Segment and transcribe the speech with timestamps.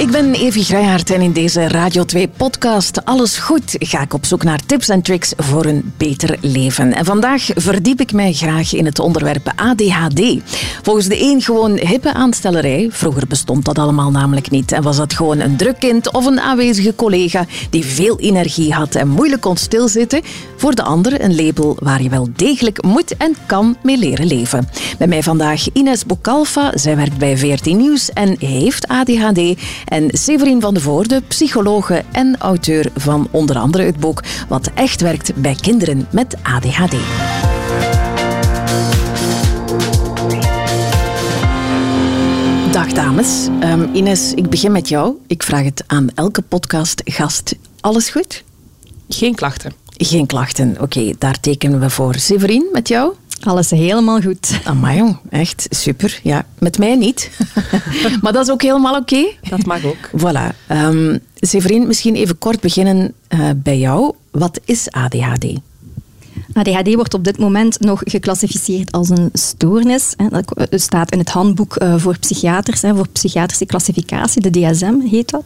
[0.00, 4.24] Ik ben Evi Grijhaard en in deze Radio 2 podcast Alles Goed ga ik op
[4.24, 6.94] zoek naar tips en tricks voor een beter leven.
[6.94, 10.36] En vandaag verdiep ik mij graag in het onderwerp ADHD.
[10.82, 15.14] Volgens de een gewoon hippe aanstellerij, vroeger bestond dat allemaal namelijk niet, en was dat
[15.14, 19.56] gewoon een druk kind of een aanwezige collega die veel energie had en moeilijk kon
[19.56, 20.22] stilzitten,
[20.56, 24.68] voor de ander een label waar je wel degelijk moet en kan mee leren leven.
[24.98, 29.40] Bij mij vandaag Ines Bokalfa, zij werkt bij VRT Nieuws en heeft ADHD
[29.90, 35.00] en Severin van de Voorde, psychologe en auteur van onder andere het boek Wat echt
[35.00, 36.96] werkt bij kinderen met ADHD.
[42.72, 43.48] Dag dames.
[43.62, 45.14] Um, Ines, ik begin met jou.
[45.26, 47.54] Ik vraag het aan elke podcastgast.
[47.80, 48.44] Alles goed?
[49.08, 49.72] Geen klachten.
[49.96, 50.76] Geen klachten.
[50.80, 52.14] Oké, daar tekenen we voor.
[52.14, 53.14] Severin, met jou?
[53.40, 54.60] Alles helemaal goed.
[54.64, 56.20] Amai, echt super.
[56.22, 57.30] Ja, met mij niet.
[58.22, 59.32] maar dat is ook helemaal oké.
[59.48, 60.10] Dat mag ook.
[60.16, 60.68] Voilà.
[60.68, 64.14] Um, Severin, misschien even kort beginnen uh, bij jou.
[64.30, 65.46] Wat is ADHD?
[66.52, 70.14] ADHD wordt op dit moment nog geclassificeerd als een stoornis.
[70.70, 75.42] Dat staat in het handboek eh, voor psychiaters, voor psychiatrische klassificatie, de DSM heet dat.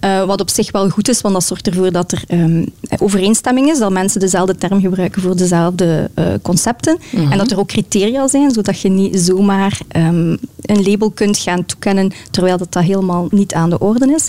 [0.00, 2.64] Eh, wat op zich wel goed is, want dat zorgt ervoor dat er ehm,
[2.98, 6.98] overeenstemming is, dat mensen dezelfde term gebruiken voor dezelfde uh, concepten.
[7.10, 7.32] Mhm.
[7.32, 11.66] En dat er ook criteria zijn, zodat je niet zomaar um, een label kunt gaan
[11.66, 14.28] toekennen, terwijl dat, dat helemaal niet aan de orde is.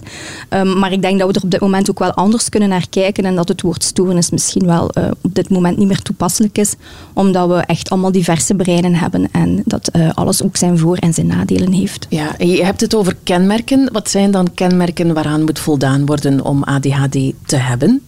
[0.49, 2.85] Um, maar ik denk dat we er op dit moment ook wel anders kunnen naar
[2.89, 6.73] kijken en dat het woord stoornis misschien wel op dit moment niet meer toepasselijk is,
[7.13, 11.13] omdat we echt allemaal diverse breinen hebben en dat uh, alles ook zijn voor- en
[11.13, 12.05] zijn nadelen heeft.
[12.09, 13.89] Ja, je hebt het over kenmerken.
[13.91, 18.01] Wat zijn dan kenmerken waaraan moet voldaan worden om ADHD te hebben?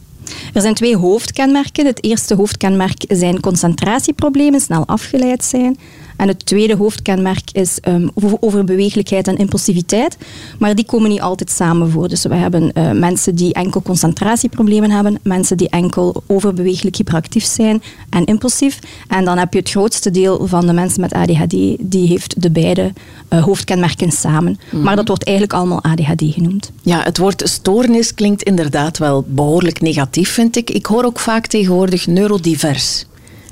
[0.54, 1.86] Er zijn twee hoofdkenmerken.
[1.86, 5.78] Het eerste hoofdkenmerk zijn concentratieproblemen, snel afgeleid zijn.
[6.18, 10.18] En het tweede hoofdkenmerk is um, overbeweeglijkheid en impulsiviteit.
[10.60, 12.08] Maar die komen niet altijd samen voor.
[12.08, 17.82] Dus we hebben uh, mensen die enkel concentratieproblemen hebben, mensen die enkel overbeweeglijk hyperactief zijn
[18.10, 18.80] en impulsief.
[19.08, 22.52] En dan heb je het grootste deel van de mensen met ADHD, die heeft de
[22.52, 22.94] beide
[23.30, 24.60] uh, hoofdkenmerken samen.
[24.72, 24.82] Mm.
[24.82, 26.72] Maar dat wordt eigenlijk allemaal ADHD genoemd.
[26.82, 30.70] Ja, het woord stoornis klinkt inderdaad wel behoorlijk negatief, vind ik.
[30.70, 33.06] Ik hoor ook vaak tegenwoordig neurodivers.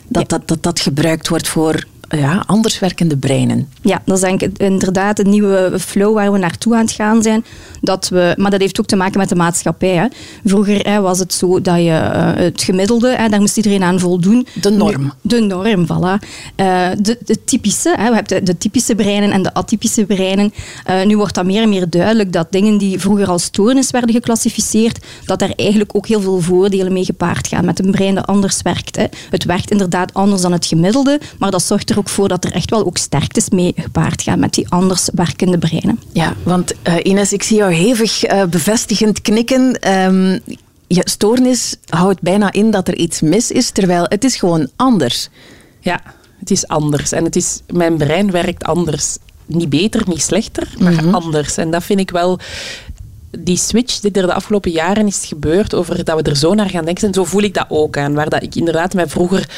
[0.07, 0.37] Dat, ja.
[0.37, 3.69] dat, dat dat gebruikt wordt voor ja, anders werkende breinen.
[3.81, 7.21] Ja, dat is denk ik inderdaad een nieuwe flow waar we naartoe aan het gaan
[7.21, 7.45] zijn.
[7.81, 9.95] Dat we, maar dat heeft ook te maken met de maatschappij.
[9.95, 10.05] Hè.
[10.45, 13.99] Vroeger hè, was het zo dat je uh, het gemiddelde, hè, daar moest iedereen aan
[13.99, 14.47] voldoen.
[14.61, 15.13] De norm.
[15.21, 16.27] De norm, voilà.
[16.55, 20.53] Uh, de, de, typische, hè, we hebben de, de, typische breinen en de atypische breinen.
[20.89, 24.13] Uh, nu wordt dat meer en meer duidelijk dat dingen die vroeger als stoornis werden
[24.13, 28.27] geclassificeerd, dat daar eigenlijk ook heel veel voordelen mee gepaard gaan met een brein dat
[28.27, 28.95] anders werkt.
[28.95, 29.05] Hè.
[29.29, 32.51] Het werkt inderdaad anders dan het gemiddelde, maar dat zorgt er ook voor dat er
[32.51, 35.99] echt wel ook sterktes mee gepaard gaan met die anders werkende breinen.
[36.11, 39.91] Ja, want uh, Ines, ik zie jou hevig uh, bevestigend knikken.
[39.91, 40.39] Um,
[40.87, 45.29] je stoornis houdt bijna in dat er iets mis is, terwijl het is gewoon anders.
[45.79, 46.01] Ja,
[46.39, 47.11] het is anders.
[47.11, 49.17] En het is, mijn brein werkt anders.
[49.45, 51.15] Niet beter, niet slechter, maar mm -hmm.
[51.15, 51.57] anders.
[51.57, 52.39] En dat vind ik wel
[53.39, 56.69] die switch die er de afgelopen jaren is gebeurd, over dat we er zo naar
[56.69, 58.13] gaan denken, en zo voel ik dat ook aan.
[58.13, 59.49] Waar dat ik inderdaad mij vroeger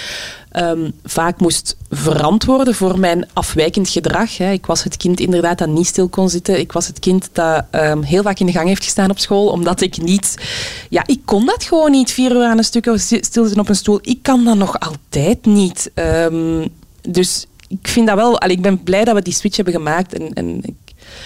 [0.53, 4.37] um, vaak moest verantwoorden voor mijn afwijkend gedrag.
[4.37, 4.51] Hè.
[4.51, 6.59] Ik was het kind inderdaad dat niet stil kon zitten.
[6.59, 9.47] Ik was het kind dat um, heel vaak in de gang heeft gestaan op school,
[9.47, 10.35] omdat ik niet...
[10.89, 13.99] Ja, ik kon dat gewoon niet, vier uur aan een stuk stilzitten op een stoel.
[14.01, 15.91] Ik kan dat nog altijd niet.
[15.95, 16.67] Um,
[17.01, 18.39] dus ik vind dat wel...
[18.39, 20.77] Allee, ik ben blij dat we die switch hebben gemaakt en, en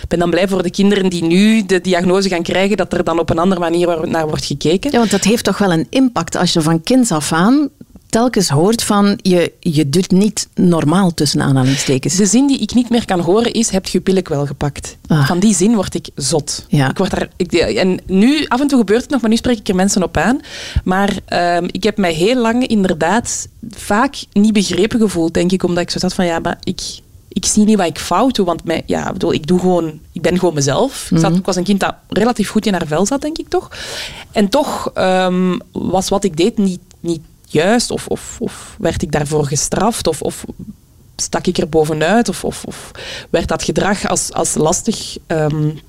[0.08, 3.20] ben dan blij voor de kinderen die nu de diagnose gaan krijgen, dat er dan
[3.20, 4.92] op een andere manier naar wordt gekeken.
[4.92, 7.70] Ja, want dat heeft toch wel een impact als je van kinds af aan
[8.12, 12.16] telkens hoort van je, je doet niet normaal tussen aanhalingstekens.
[12.16, 14.98] De zin die ik niet meer kan horen is, heb je pillen wel gepakt?
[15.08, 15.28] Ah.
[15.28, 16.66] Van die zin word ik zot.
[16.68, 16.90] Ja.
[16.90, 19.58] Ik word daar, ik, en nu, af en toe gebeurt het nog, maar nu spreek
[19.58, 20.40] ik er mensen op aan.
[20.84, 21.18] Maar
[21.58, 25.90] um, ik heb mij heel lang inderdaad vaak niet begrepen gevoeld, denk ik, omdat ik
[25.90, 26.82] zo zat van, ja, maar ik,
[27.34, 30.22] ik zie niet wat ik fout doe, want mij, ja, bedoel, ik, doe gewoon, ik
[30.22, 30.92] ben gewoon mezelf.
[30.92, 31.18] Mm -hmm.
[31.18, 33.50] ik, zat, ik, was een kind dat relatief goed in haar vel zat, denk ik
[33.50, 33.72] toch.
[34.32, 39.12] En toch um, was wat ik deed niet, niet juist, of, of, of werd ik
[39.12, 40.46] daarvoor gestraft, of, of
[41.16, 42.92] stak ik er bovenuit, of, of, of
[43.30, 45.80] werd dat gedrag als, als lastig um,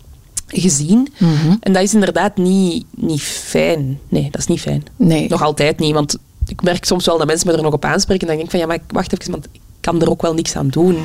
[0.46, 1.08] gezien.
[1.18, 1.30] Mhm.
[1.30, 1.56] Mm -hmm.
[1.60, 4.00] En dat is inderdaad niet, niet fijn.
[4.08, 4.84] Nee, dat is niet fijn.
[4.96, 5.28] Nee.
[5.28, 6.16] Nog altijd niet, want
[6.46, 8.50] ik merk soms wel dat mensen me er nog op aanspreken en dan denk ik
[8.50, 11.04] van ja, maar wacht even, want ik kan er ook wel niks aan doen.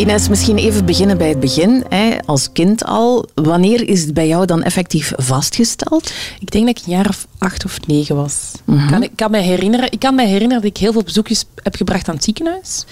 [0.00, 1.84] Ines, misschien even beginnen bij het begin.
[1.88, 2.18] Hè.
[2.26, 6.12] Als kind al, wanneer is het bij jou dan effectief vastgesteld?
[6.38, 8.52] Ik denk dat ik een jaar of acht of negen was.
[8.64, 8.76] Mhm.
[8.76, 8.90] Mm -hmm.
[8.90, 11.74] kan, ik, kan mij herinneren, ik kan mij herinneren dat ik heel veel bezoekjes heb
[11.74, 12.84] gebracht aan het ziekenhuis.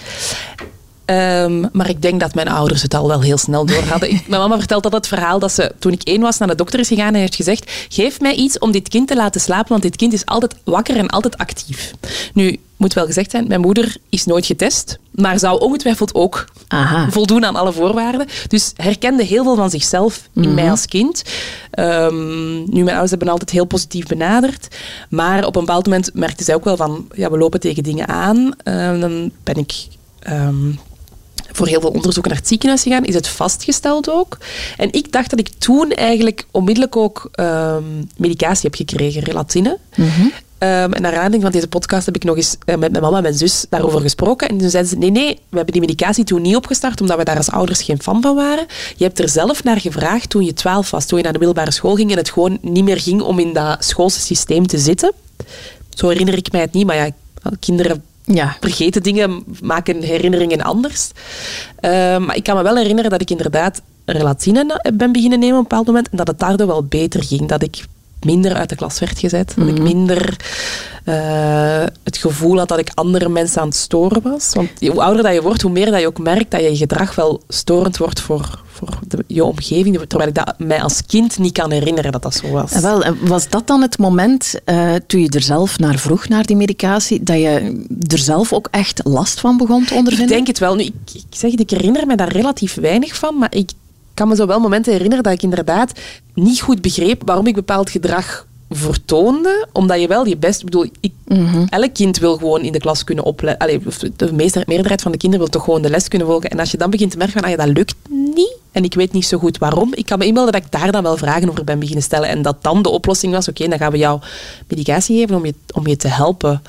[1.09, 4.09] Ehm, maar ik denk dat mijn ouders het al wel heel snel door hadden.
[4.11, 6.55] Ik- mijn mama vertelt altijd het verhaal dat ze toen ik één was naar de
[6.55, 9.69] dokter is gegaan en heeft gezegd geef mij iets om dit kind te laten slapen,
[9.69, 11.93] want dit kind is altijd wakker en altijd actief.
[12.33, 17.09] Nu, moet wel gezegd zijn, mijn moeder is nooit getest, maar zou ongetwijfeld ook Aha.
[17.11, 18.27] voldoen aan alle voorwaarden.
[18.47, 21.21] Dus herkende heel veel van zichzelf in mij als kind.
[21.71, 24.67] Ehm, nu, mijn ouders hebben altijd heel positief benaderd.
[25.09, 28.07] Maar op een bepaald moment merkte zij ook wel van, ja, we lopen tegen dingen
[28.07, 28.51] aan.
[28.63, 29.73] Ehm, dan ben ik
[31.51, 33.05] voor heel veel onderzoeken naar het ziekenhuis gegaan.
[33.05, 34.37] Is het vastgesteld ook.
[34.77, 37.83] En ik dacht dat ik toen eigenlijk onmiddellijk ook ehm,
[38.17, 39.77] medicatie heb gekregen, relatine.
[40.59, 43.17] Ehm, en naar aanleiding van deze podcast heb ik nog eens eh, met mijn mama
[43.17, 44.49] en mijn zus daarover gesproken.
[44.49, 47.23] En toen zeiden ze, nee, nee, we hebben die medicatie toen niet opgestart, omdat we
[47.23, 48.65] daar als ouders geen fan van waren.
[48.95, 51.71] Je hebt er zelf naar gevraagd toen je twaalf was, toen je naar de middelbare
[51.71, 55.13] school ging en het gewoon niet meer ging om in dat schoolse systeem te zitten.
[55.89, 57.09] Zo herinner ik mij het niet, maar ja,
[57.59, 58.03] kinderen
[58.33, 58.57] Ja.
[58.59, 61.11] vergeten dingen, maken herinneringen anders.
[61.79, 65.61] Ehm, maar ik kan me wel herinneren dat ik inderdaad relatine ben beginnen nemen op
[65.61, 67.47] een bepaald moment en dat het daardoor wel beter ging.
[67.47, 67.85] Dat ik
[68.21, 69.53] minder uit de klas werd gezet.
[69.57, 70.35] Dat ik minder
[71.03, 74.51] eh, het gevoel had dat ik andere mensen aan het storen was.
[74.53, 77.15] Want hoe ouder dat je wordt, hoe meer dat je ook merkt dat je gedrag
[77.15, 79.99] wel storend wordt voor, voor de, je omgeving.
[80.07, 82.71] Terwijl ik dat mij als kind niet kan herinneren dat dat zo was.
[82.71, 86.45] En wel, was dat dan het moment, eh, toen je er zelf naar vroeg, naar
[86.45, 90.35] die medicatie, dat je er zelf ook echt last van begon te Ik ondervinden?
[90.35, 90.75] denk het wel.
[90.75, 93.71] Nu, ik, ik zeg het, ik herinner me daar relatief weinig van, maar ik
[94.13, 95.91] kan me zo wel momenten herinneren dat ik inderdaad
[96.33, 100.59] niet goed begreep waarom ik bepaald gedrag vertoonde, omdat je wel je best...
[100.59, 101.11] Ik bedoel, ik,
[101.69, 103.81] elk kind wil gewoon in de klas kunnen opletten.
[104.15, 104.33] De
[104.65, 106.49] meerderheid van de kinderen wil toch gewoon de les kunnen volgen.
[106.49, 107.95] En als je dan begint te merken van, ah ja, dat lukt
[108.79, 111.03] en ik weet niet zo goed waarom, ik kan me inbeelden dat ik daar dan
[111.03, 112.29] wel vragen over ben beginnen stellen.
[112.29, 114.19] En dat dan de oplossing was, oké, dan gaan we jou
[114.67, 116.61] medicatie geven om je, om je te helpen.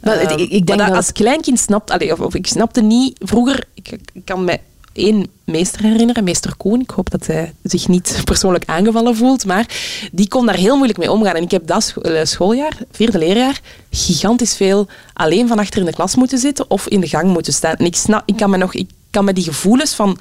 [0.00, 2.80] Wel, Ehm, ik- ik denk maar dat als kleinkind snapt, allee, of, of ik snapte
[2.82, 4.58] niet vroeger, ik, ik kan me
[4.92, 6.80] één meester herinneren, meester Koen.
[6.80, 9.66] Ik hoop dat hij zich niet persoonlijk aangevallen voelt, maar
[10.12, 11.34] die kon daar heel moeilijk mee omgaan.
[11.34, 13.60] En ik heb dat eh, schooljaar, vierde leerjaar,
[13.90, 17.52] gigantisch veel alleen van achter in de klas moeten zitten of in de gang moeten
[17.52, 17.74] staan.
[17.74, 20.18] En ik, snap, ik kan me nog, ik kan me die gevoelens van,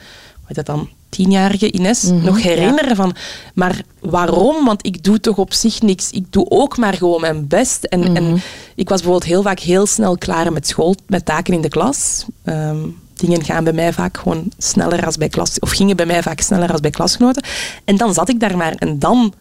[0.47, 3.15] wat dat dan, tienjarige Ines, nog herinneren van,
[3.53, 4.65] maar waarom?
[4.65, 6.11] Want ik doe toch op zich niks.
[6.11, 7.83] Ik doe ook maar gewoon mijn best.
[7.83, 8.41] En, en
[8.75, 12.25] ik was bijvoorbeeld heel vaak heel snel klaar met school, met taken in de klas.
[12.43, 12.77] Ehm,
[13.13, 16.39] dingen gaan bij mij vaak gewoon sneller als bij klas, of gingen bij mij vaak
[16.41, 17.43] sneller als bij klasgenoten.
[17.85, 19.33] En dan zat ik daar maar en dan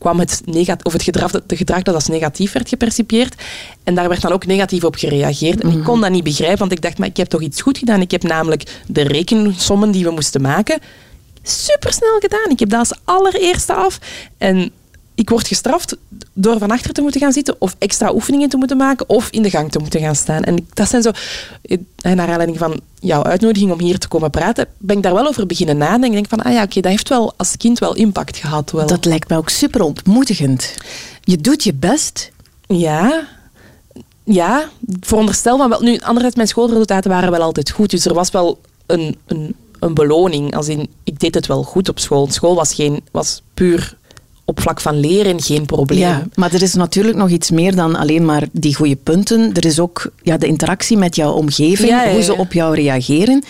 [0.00, 3.34] kwam het, negat of het gedrag, het gedrag dat als negatief werd gepercipieerd.
[3.84, 5.60] En daar werd dan ook negatief op gereageerd.
[5.60, 7.78] En ik kon dat niet begrijpen, want ik dacht, maar ik heb toch iets goed
[7.78, 8.00] gedaan.
[8.00, 10.80] Ik heb namelijk de rekensommen die we moesten maken
[11.42, 12.50] supersnel gedaan.
[12.50, 13.98] Ik heb dat als allereerste af.
[14.38, 14.72] En
[15.20, 15.96] ik word gestraft
[16.32, 19.42] door van achter te moeten gaan zitten of extra oefeningen te moeten maken of in
[19.42, 20.42] de gang te moeten gaan staan.
[20.42, 21.10] En dat zijn zo...
[22.00, 25.26] En naar aanleiding van jouw uitnodiging om hier te komen praten, ben ik daar wel
[25.26, 26.06] over beginnen nadenken.
[26.06, 28.70] Ik denk van, ah ja, oké, dat heeft wel als kind wel impact gehad.
[28.70, 28.86] Wel.
[28.86, 30.74] Dat lijkt mij ook super ontmoedigend.
[31.22, 32.30] Je doet je best.
[32.66, 33.26] Ja.
[34.24, 34.68] Ja,
[35.00, 35.80] veronderstel van wel.
[35.80, 37.90] Nu, anderzijds, mijn schoolresultaten waren wel altijd goed.
[37.90, 40.56] Dus er was wel een, een, een beloning.
[40.56, 42.28] Als in, ik deed het wel goed op school.
[42.30, 43.98] School was, geen, was puur
[44.50, 45.98] op vlak van leren geen probleem.
[45.98, 49.54] Ja, maar er is natuurlijk nog iets meer dan alleen maar die goede punten.
[49.54, 52.74] Er is ook ja, de interactie met jouw omgeving, Ja, ja, hoe ze op jou
[52.74, 53.44] reageren.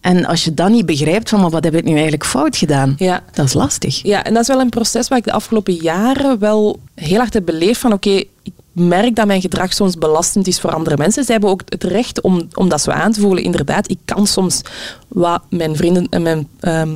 [0.00, 2.94] En als je dan niet begrijpt van, maar wat heb ik nu eigenlijk fout gedaan?
[2.98, 3.22] Ja.
[3.32, 4.02] Dat is lastig.
[4.02, 7.34] Ja, en dat is wel een proces waar ik de afgelopen jaren wel heel hard
[7.34, 8.10] heb beleefd van oké,
[8.42, 11.24] ik merk dat mijn gedrag soms belastend is voor andere mensen.
[11.24, 13.44] Zij hebben ook het recht om, om dat zo aan te voelen.
[13.44, 14.60] Inderdaad, ik kan soms
[15.08, 16.94] wat mijn vrienden en mijn ehm,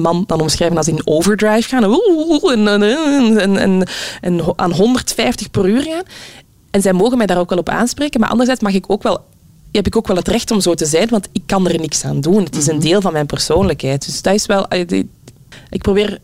[0.00, 1.84] man dan omschrijven als in overdrive gaan.
[2.52, 3.86] En, en, en,
[4.20, 6.02] en, aan 150 per uur gaan.
[6.70, 8.20] En zij mogen mij daar ook wel op aanspreken.
[8.20, 9.24] Maar anderzijds mag ik ook wel,
[9.72, 12.04] heb ik ook wel het recht om zo te zijn, want ik kan er niks
[12.04, 12.44] aan doen.
[12.44, 14.04] Het is een deel van mijn persoonlijkheid.
[14.06, 14.68] Dus dat is wel...
[14.68, 15.02] eh,
[15.70, 16.18] Ik probeer,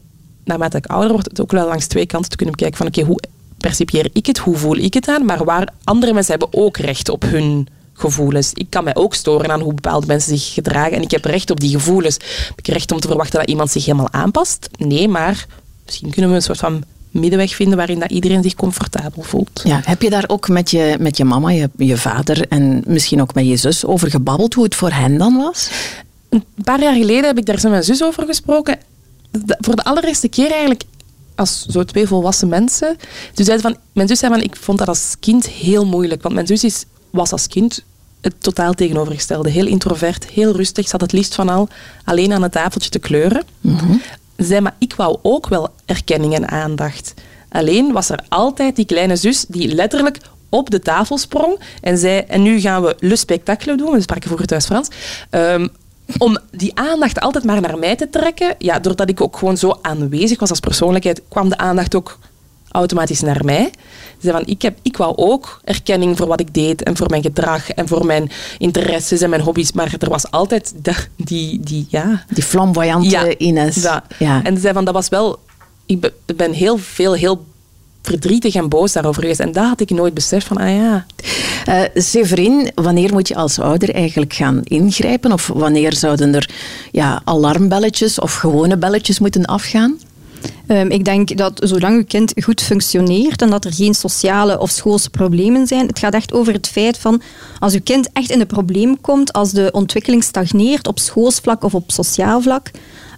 [0.45, 3.02] naarmate ik ouder word, het ook wel langs twee kanten te kunnen bekijken van oké,
[3.02, 3.21] hoe
[3.59, 7.09] percipieer ik het, hoe voel ik het aan, maar waar andere mensen hebben ook recht
[7.09, 8.50] op hun gevoelens.
[8.54, 11.50] Ik kan mij ook storen aan hoe bepaalde mensen zich gedragen en ik heb recht
[11.50, 12.14] op die gevoelens.
[12.48, 14.68] Heb ik recht om te verwachten dat iemand zich helemaal aanpast?
[14.76, 15.46] Nee, maar
[15.84, 19.60] misschien kunnen we een soort van middenweg vinden waarin dat iedereen zich comfortabel voelt.
[19.64, 23.20] Ja, heb je daar ook met je, met je mama, je, je vader en misschien
[23.20, 25.70] ook met je zus over gebabbeld hoe het voor hen dan was?
[26.28, 28.78] Een paar jaar geleden heb ik daar met mijn zus over gesproken.
[29.30, 30.82] De- voor de allereerste keer eigenlijk
[31.34, 32.96] als zo twee volwassen mensen.
[33.34, 36.22] Dus zei van, mijn zus zei van, ik vond dat als kind heel moeilijk.
[36.22, 36.84] Want mijn zus is,
[37.14, 37.85] was als kind
[38.21, 39.50] het totaal tegenovergestelde.
[39.50, 40.88] Heel introvert, heel rustig.
[40.88, 41.68] Zat het liefst van al
[42.04, 43.42] alleen aan het tafeltje te kleuren.
[44.37, 47.14] Zei, maar ik wou ook wel erkenning en aandacht.
[47.49, 50.18] Alleen was er altijd die kleine zus die letterlijk
[50.49, 54.26] op de tafel sprong en zei, en nu gaan we le spectacle doen, we spraken
[54.26, 54.88] vroeger thuis Frans,
[55.30, 55.68] ehm,
[56.18, 59.78] om die aandacht altijd maar naar mij te trekken, ja, doordat ik ook gewoon zo
[59.83, 62.18] aanwezig was als persoonlijkheid, kwam de aandacht ook
[62.75, 63.71] automatisch naar mij.
[64.23, 67.23] Ze van, ik, heb, ik wou ook erkenning voor wat ik deed en voor mijn
[67.23, 70.75] gedrag en voor mijn interesses en mijn hobby's, maar er was altijd
[71.16, 72.25] die, die, ja...
[72.28, 73.83] Die flamboyante ja, Ines.
[74.19, 74.43] Ja.
[74.43, 75.38] En ze zei van, dat was wel...
[75.87, 77.45] Ik ben heel veel, heel
[78.02, 79.40] verdrietig en boos daarover geweest.
[79.40, 81.07] En dat had ik nooit beseft van, ah ja.
[81.69, 85.33] Uh, Severin, wanneer moet je als ouder eigenlijk gaan ingrijpen?
[85.33, 86.50] Of wanneer zouden er
[86.93, 89.99] ja, alarmbelletjes of gewone belletjes moeten afgaan?
[90.68, 94.70] Um, ik denk dat zolang uw kind goed functioneert en dat er geen sociale of
[94.70, 97.22] schoolse problemen zijn, het gaat echt over het feit van
[97.58, 101.74] als uw kind echt in de problemen komt, als de ontwikkeling stagneert op schoolsvlak of
[101.74, 102.70] op sociaal vlak,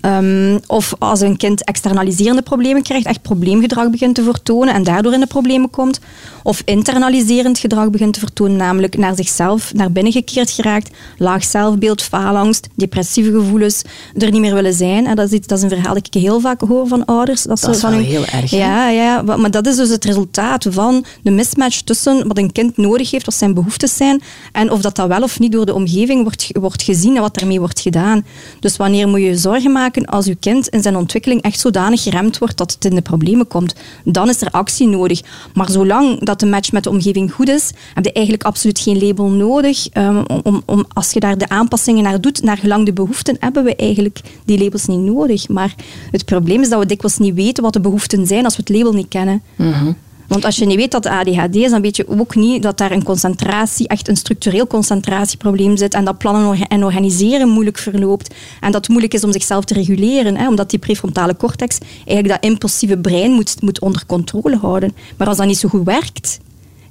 [0.02, 5.12] Um, of als een kind externaliserende problemen krijgt, echt probleemgedrag begint te vertonen en daardoor
[5.12, 6.00] in de problemen komt.
[6.42, 12.02] Of internaliserend gedrag begint te vertonen, namelijk naar zichzelf naar binnen gekeerd geraakt, laag zelfbeeld,
[12.02, 13.82] faalangst, depressieve gevoelens,
[14.14, 15.06] er niet meer willen zijn.
[15.06, 17.42] En dat, is, dat is een verhaal dat ik heel vaak hoor van ouders.
[17.42, 18.50] Dat, dat is van wel heel erg.
[18.50, 22.76] Ja, ja, maar dat is dus het resultaat van de mismatch tussen wat een kind
[22.76, 24.22] nodig heeft, wat zijn behoeftes zijn,
[24.52, 27.36] en of dat dat wel of niet door de omgeving wordt, wordt gezien en wat
[27.36, 28.24] ermee wordt gedaan.
[28.60, 32.38] Dus wanneer moet je zorgen maken als uw kind in zijn ontwikkeling echt zodanig geremd
[32.38, 33.74] wordt dat het in de problemen komt.
[34.04, 35.20] Dan is er actie nodig.
[35.54, 38.98] Maar zolang dat de match met de omgeving goed is, heb je eigenlijk absoluut geen
[38.98, 39.86] label nodig.
[39.94, 43.64] Um, om, om, als je daar de aanpassingen naar doet, naar gelang de behoeften, hebben
[43.64, 45.48] we eigenlijk die labels niet nodig.
[45.48, 45.74] Maar
[46.10, 48.76] het probleem is dat we dikwijls niet weten wat de behoeften zijn als we het
[48.76, 49.42] label niet kennen.
[49.56, 49.92] Mhm.
[50.28, 52.78] Want als je niet weet dat de ADHD is, dan weet je ook niet dat
[52.78, 58.34] daar een concentratie, echt een structureel concentratieprobleem zit en dat plannen en organiseren moeilijk verloopt
[58.60, 62.28] en dat het moeilijk is om zichzelf te reguleren, hè, omdat die prefrontale cortex eigenlijk
[62.28, 64.94] dat impulsieve brein moet, moet onder controle houden.
[65.16, 66.38] Maar als dat niet zo goed werkt,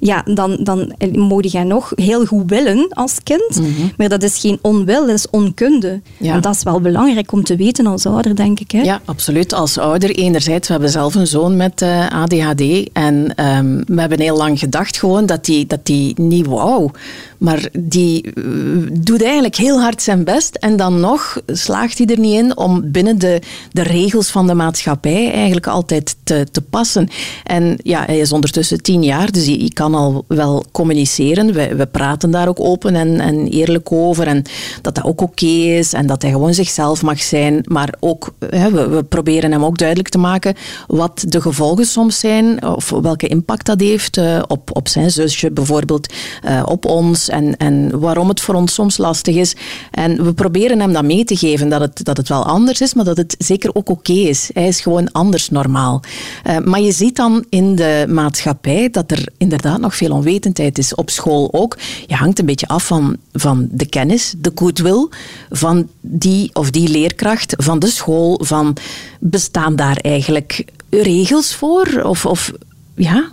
[0.05, 3.59] ja, dan, dan moet je nog heel goed willen als kind.
[3.59, 3.87] Mhm.
[3.97, 6.01] Maar dat is geen onwil, dat is onkunde.
[6.19, 8.71] En dat is wel belangrijk om te weten als ouder, denk ik.
[8.71, 8.81] Hè?
[8.81, 9.53] Ja, absoluut.
[9.53, 12.89] Als ouder, enerzijds, we hebben zelf een zoon met uh, eh, ADHD.
[12.93, 16.89] En um, we hebben heel lang gedacht gewoon dat die, dat die niet wou.
[17.37, 20.55] Maar die uh, doet eigenlijk heel hard zijn best.
[20.55, 24.53] En dan nog slaagt hij er niet in om binnen de, de regels van de
[24.53, 27.09] maatschappij eigenlijk altijd te, te passen.
[27.43, 29.94] En ja, hij is ondertussen tien jaar, dus hij, hij kan
[30.27, 31.53] wel communiceren.
[31.53, 34.27] We, we praten daar ook open en, en eerlijk over.
[34.27, 34.43] En
[34.81, 37.63] dat dat ook oké is en dat hij gewoon zichzelf mag zijn.
[37.67, 40.55] Maar ook, hè, we, we, proberen hem ook duidelijk te maken
[40.87, 45.51] wat de gevolgen soms zijn of welke impact dat heeft uh, op, op zijn zusje
[45.51, 46.13] bijvoorbeeld,
[46.45, 49.55] uh, op ons en, en waarom het voor ons soms lastig is.
[49.91, 52.93] En we proberen hem dat mee te geven, dat het, dat het wel anders is,
[52.93, 54.49] maar dat het zeker ook oké is.
[54.53, 56.01] Hij is gewoon anders normaal.
[56.47, 60.95] Uh, maar je ziet dan in de maatschappij dat er inderdaad nog veel onwetendheid is.
[60.95, 61.77] Op school ook.
[62.07, 65.07] Je hangt een beetje af van, van de kennis, de goodwill
[65.49, 68.39] van die of die leerkracht, van de school.
[68.43, 68.77] Van,
[69.19, 72.01] bestaan daar eigenlijk regels voor?
[72.03, 72.51] Of, of
[72.95, 73.31] ja?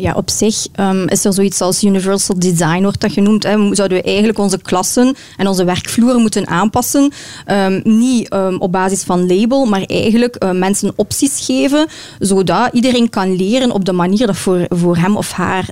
[0.00, 3.42] Ja, op zich um, is er zoiets als universal design, wordt dat genoemd.
[3.42, 3.74] Hè.
[3.74, 7.12] Zouden we eigenlijk onze klassen en onze werkvloeren moeten aanpassen.
[7.46, 11.86] Um, niet um, op basis van label, maar eigenlijk uh, mensen opties geven,
[12.18, 15.68] zodat iedereen kan leren op de manier dat voor, voor hem of haar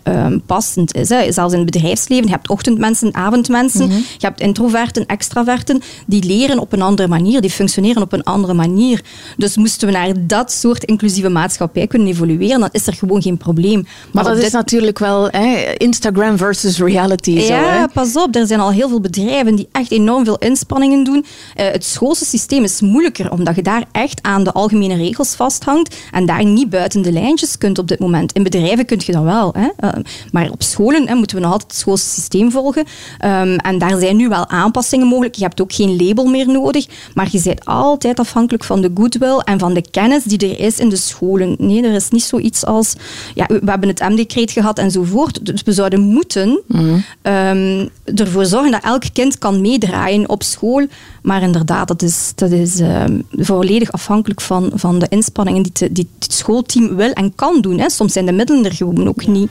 [0.47, 1.09] passend is.
[1.09, 1.33] Hè.
[1.33, 4.05] Zelfs in het bedrijfsleven, je hebt ochtendmensen, avondmensen, mm -hmm.
[4.19, 8.55] je hebt introverten, extraverten, die leren op een andere manier, die functioneren op een andere
[8.55, 9.01] manier.
[9.37, 13.37] Dus moesten we naar dat soort inclusieve maatschappij kunnen evolueren, dan is er gewoon geen
[13.37, 13.87] probleem.
[14.25, 17.31] Maar, dat is natuurlijk wel hè, Instagram versus reality.
[17.31, 18.35] Ja, pas op.
[18.35, 21.25] Er zijn al heel veel bedrijven die echt enorm veel inspanningen doen.
[21.57, 25.97] Uh, het schoolse systeem is moeilijker, omdat je daar echt aan de algemene regels vasthangt
[26.13, 28.33] en daar niet buiten de lijntjes kunt op dit moment.
[28.33, 29.55] In bedrijven kun je dat wel.
[29.59, 29.69] Hè.
[29.81, 32.85] Uh, maar op scholen hè, moeten we nog altijd het schoolse systeem volgen.
[33.25, 35.35] Um, en daar zijn nu wel aanpassingen mogelijk.
[35.35, 39.39] Je hebt ook geen label meer nodig, maar je bent altijd afhankelijk van de goodwill
[39.45, 41.57] en van de kennis die er is in de scholen.
[41.59, 42.95] Nee, er is niet zoiets als...
[43.35, 45.47] Ja, we hebben het M-decreet gehad enzovoort.
[45.47, 47.05] Dus we zouden moeten mm.
[47.23, 50.87] um, ervoor zorgen dat elk kind kan meedraaien op school.
[51.23, 55.93] Maar inderdaad, dat is, dat is um, volledig afhankelijk van, van de inspanningen die, te,
[55.93, 57.79] die het schoolteam wil en kan doen.
[57.79, 57.91] Hè.
[57.91, 59.51] Soms zijn de middelen er gewoon ook niet.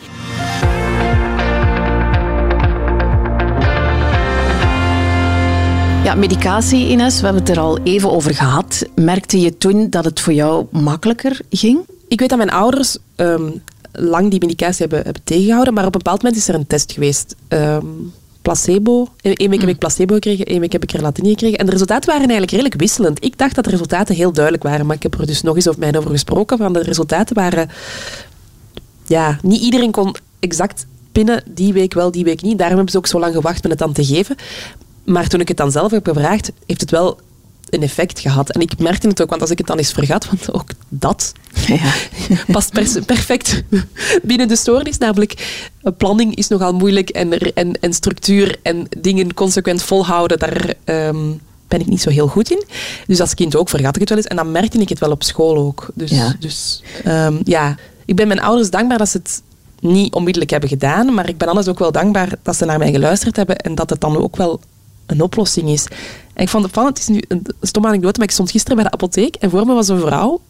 [6.03, 8.85] Ja, medicatie, Ines, we hebben het er al even over gehad.
[8.95, 11.79] Merkte je toen dat het voor jou makkelijker ging?
[12.07, 13.61] Ik weet dat mijn ouders um,
[13.99, 15.73] lang die medicatie hebben, hebben tegengehouden.
[15.73, 17.35] Maar op een bepaald moment is er een test geweest.
[17.47, 18.13] Um,
[18.47, 19.07] placebo.
[19.21, 19.77] Eén week heb ik mm.
[19.77, 21.57] placebo gekregen, één week heb ik relatine gekregen.
[21.57, 23.23] En de resultaten waren eigenlijk redelijk wisselend.
[23.23, 25.67] Ik dacht dat de resultaten heel duidelijk waren, maar ik heb er dus nog eens
[25.67, 26.57] over mij over gesproken.
[26.57, 27.69] Van de resultaten waren...
[29.05, 32.57] Ja, niet iedereen kon exact pinnen, die week wel, die week niet.
[32.57, 34.35] Daarom hebben ze ook zo lang gewacht met het dan te geven.
[35.03, 37.19] Maar toen ik het dan zelf heb gevraagd, heeft het wel
[37.69, 38.49] een effect gehad.
[38.49, 41.31] En ik merkte het ook, want als ik het dan eens vergat, want ook dat
[41.67, 41.93] ja.
[42.51, 42.71] past
[43.05, 43.63] perfect
[44.23, 44.97] binnen de stoornis.
[44.97, 45.65] Namelijk,
[45.97, 51.31] planning is nogal moeilijk en, en, en structuur en dingen consequent volhouden, daar ehm,
[51.67, 52.63] ben ik niet zo heel goed in.
[53.07, 54.27] Dus als kind ook vergat ik het wel eens.
[54.27, 55.87] En dan merkte ik het wel op school ook.
[55.93, 57.75] Dus ja, dus, ehm, ja.
[58.05, 59.41] ik ben mijn ouders dankbaar dat ze het
[59.79, 62.91] niet onmiddellijk hebben gedaan, maar ik ben anders ook wel dankbaar dat ze naar mij
[62.91, 64.59] geluisterd hebben en dat het dan ook wel
[65.07, 65.85] een oplossing is.
[66.33, 68.75] En ik vond het van, het is nu een stomme anekdote, maar ik stond gisteren
[68.75, 70.41] bij de apotheek en voor me was een vrouw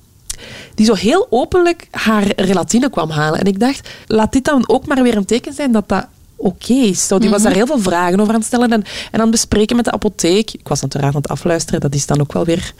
[0.76, 3.40] die zo heel openlijk haar relatine kwam halen.
[3.40, 6.74] En ik dacht, laat dit dan ook maar weer een teken zijn dat dat oké
[6.74, 7.08] is.
[7.08, 7.48] Zo, die was mhm.
[7.48, 10.54] daar heel veel vragen over aan het stellen en, en dan bespreken met de apotheek.
[10.54, 12.74] Ik was natuurlijk aan het afluisteren, dat is dan ook wel weer,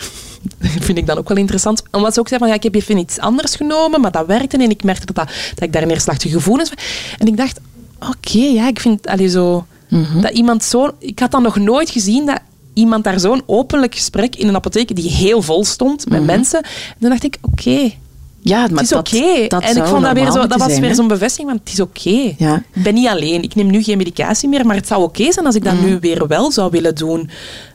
[0.88, 1.84] vind ik dan ook wel interessant.
[1.92, 4.58] Omdat ze ook zei van, ja, ik heb even iets anders genomen, maar dat werkte
[4.58, 6.72] en ik merkte dat, dat, dat ik daar neerslachtige gevoelens...
[7.18, 7.60] En ik dacht,
[8.00, 9.66] oké, ja, ik vind, allee, zo...
[9.90, 10.22] Mhm.
[10.22, 10.92] Dat iemand zo...
[11.00, 12.40] Ik had dan nog nooit gezien dat
[12.74, 16.28] iemand daar zo'n openlijk gesprek in een apotheek die heel vol stond met mhm.
[16.28, 16.64] mensen.
[16.64, 17.92] En dan dacht ik, oké,
[18.48, 19.48] ja, maar het is oké.
[19.48, 22.34] En ik vond dat weer zo, dat was weer zo'n bevestiging van het is oké.
[22.38, 22.64] Ja.
[22.74, 23.44] Ik ben niet alleen.
[23.44, 25.86] Ik neem nu geen medicatie meer, maar het zou oké zijn als ik dat mhm.
[25.86, 27.30] nu weer wel zou willen doen.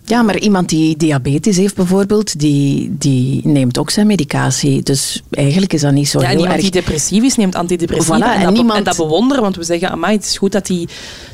[0.04, 4.82] Ja, maar iemand die diabetes heeft bijvoorbeeld, die, die neemt ook zijn medicatie.
[4.82, 8.18] Dus eigenlijk is dat niet zo ja, heel iemand die depressief is, neemt antidepressiva.
[8.18, 8.78] Voilà, en, en, dat, niemand...
[8.78, 10.88] en dat bewonderen, want we zeggen, amai, het is goed dat hij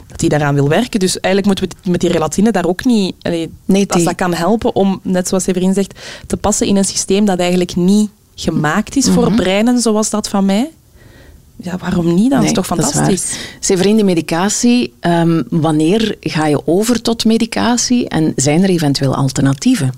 [0.07, 1.01] dat die daaraan wil werken.
[1.01, 3.15] Dus eigenlijk moeten we met die relatine daar ook niet...
[3.65, 7.25] nee, als dat kan helpen om, net zoals Severin zegt, te passen in een systeem
[7.25, 9.37] dat eigenlijk niet gemaakt is voor mhm.
[9.37, 10.71] breinen zoals dat van mij.
[11.63, 12.31] Ja, waarom niet?
[12.31, 13.39] Dat is toch fantastisch.
[13.61, 19.93] Severin, de medicatie, um, wanneer ga je over tot medicatie en zijn er eventueel alternatieven?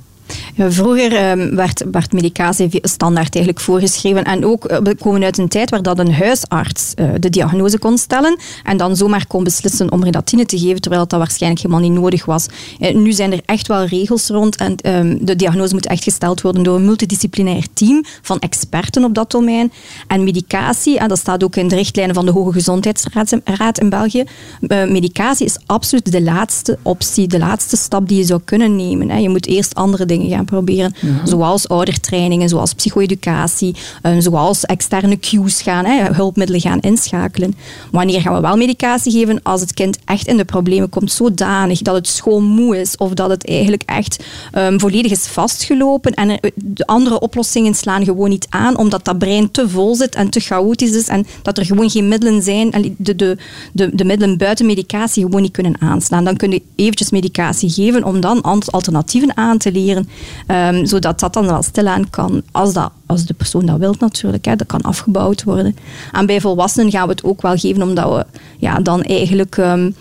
[0.56, 4.24] Vroeger ehm, werd, medicatie standaard eigenlijk voorgeschreven.
[4.24, 7.78] En ook, eh, we komen uit een tijd waar dat een huisarts uh, de diagnose
[7.78, 11.88] kon stellen en dan zomaar kon beslissen om relatine te geven, terwijl dat waarschijnlijk helemaal
[11.88, 12.46] niet nodig was.
[12.80, 16.40] Uh, nu zijn er echt wel regels rond en um, de diagnose moet echt gesteld
[16.40, 19.72] worden door een multidisciplinair team van experten op dat domein.
[20.06, 24.24] En medicatie, en dat staat ook in de richtlijnen van de Hoge Gezondheidsraad in België,
[24.68, 29.10] medicatie is absoluut de laatste optie, de laatste stap die je zou kunnen nemen.
[29.10, 29.16] Hè.
[29.16, 30.94] Je moet eerst andere dingen gaan proberen.
[31.24, 37.54] Zoals oudertrainingen, zoals psycho-educatie, uh, zoals externe cues gaan, hè, hulpmiddelen gaan inschakelen.
[37.90, 39.42] Wanneer gaan we wel medicatie geven?
[39.42, 43.30] Als het kind echt in de problemen komt, zodanig dat het schoolmoe is of dat
[43.30, 48.78] het eigenlijk echt um, volledig is vastgelopen en de andere oplossingen slaan gewoon niet aan,
[48.78, 52.08] omdat dat brein te vol zit en te chaotisch is en dat er gewoon geen
[52.08, 53.36] middelen zijn, en de, de,
[53.72, 56.24] de, de middelen buiten medicatie gewoon niet kunnen aanslaan.
[56.24, 60.08] Dan kun je eventjes medicatie geven om dan alternatieven aan te leren
[60.48, 64.44] Um, zodat dat dan wel stilaan kan, als, dat, als de persoon dat wil natuurlijk,
[64.44, 65.76] hè, dat kan afgebouwd worden.
[66.12, 68.26] En bij volwassenen gaan we het ook wel geven, omdat we
[68.58, 69.56] ja, dan eigenlijk...
[69.56, 69.94] Um,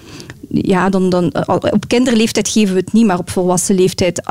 [0.52, 4.22] ja, dan, dan, op kinderleeftijd geven we het niet, maar op volwassen leeftijd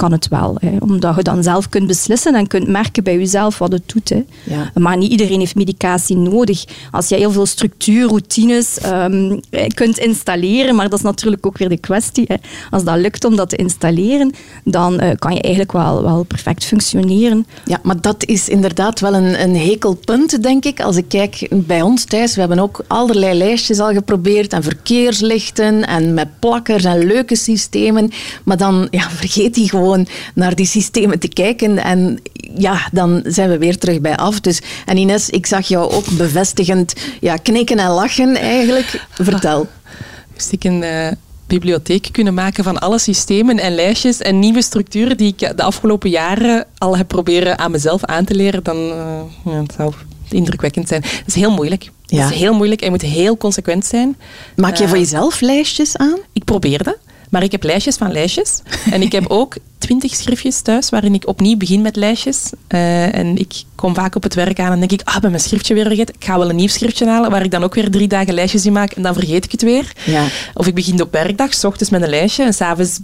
[0.00, 0.56] kan het wel.
[0.60, 4.08] Hè, omdat je dan zelf kunt beslissen en kunt merken bij jezelf wat het doet.
[4.08, 4.24] Hè.
[4.44, 4.70] Ja.
[4.74, 6.64] Maar niet iedereen heeft medicatie nodig.
[6.90, 9.38] Als je heel veel structuur, routines ehm,
[9.74, 12.24] kunt installeren, maar dat is natuurlijk ook weer de kwestie.
[12.26, 12.34] Hè.
[12.70, 14.32] Als dat lukt om dat te installeren,
[14.64, 17.46] dan uh, kan je eigenlijk wel, wel perfect functioneren.
[17.64, 20.80] Ja, maar dat is inderdaad wel een, een hekelpunt, denk ik.
[20.80, 25.86] Als ik kijk bij ons thuis, we hebben ook allerlei lijstjes al geprobeerd en verkeerslichten
[25.86, 28.10] en met plakkers en leuke systemen.
[28.44, 29.88] Maar dan ja, vergeet die gewoon
[30.34, 31.78] naar die systemen te kijken.
[31.78, 32.18] En
[32.56, 34.40] ja, dan zijn we weer terug bij af.
[34.40, 39.06] Dus, en Ines, ik zag jou ook bevestigend ja, knikken en lachen eigenlijk.
[39.10, 39.66] Vertel.
[40.32, 41.08] Moest ik een uh,
[41.46, 46.10] bibliotheek kunnen maken van alle systemen en lijstjes en nieuwe structuren die ik de afgelopen
[46.10, 49.92] jaren al heb proberen aan mezelf aan te leren, dan uh, ja, zou
[50.30, 51.00] indrukwekkend zijn.
[51.00, 51.90] Dat is heel moeilijk.
[52.06, 52.22] Ja.
[52.22, 54.16] Dat is heel moeilijk en je moet heel consequent zijn.
[54.56, 56.18] Maak je voor eh, jezelf lijstjes aan?
[56.32, 56.96] Ik probeer dat.
[57.30, 58.62] Maar ik heb lijstjes van lijstjes.
[58.90, 62.50] En ik heb ook twintig schriftjes thuis waarin ik opnieuw begin met lijstjes.
[62.68, 65.42] Uh, en ik kom vaak op het werk aan en denk ik, ah, ben mijn
[65.42, 66.14] schriftje weer vergeten.
[66.14, 68.66] Ik ga wel een nieuw schriftje halen waar ik dan ook weer drie dagen lijstjes
[68.66, 69.92] in maak en dan vergeet ik het weer.
[70.04, 70.26] Ja.
[70.54, 72.98] Of ik begin op werkdag, s ochtends met een lijstje en s'avonds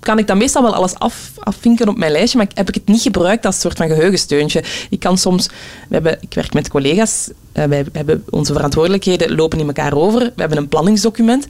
[0.00, 2.86] kan ik dan meestal wel alles af, afvinken op mijn lijstje, maar heb ik het
[2.86, 4.64] niet gebruikt als soort van geheugensteuntje.
[4.90, 5.46] Ik kan soms,
[5.88, 10.20] we hebben, ik werk met collega's, uh, wij hebben onze verantwoordelijkheden lopen in elkaar over.
[10.20, 11.46] We hebben een planningsdocument.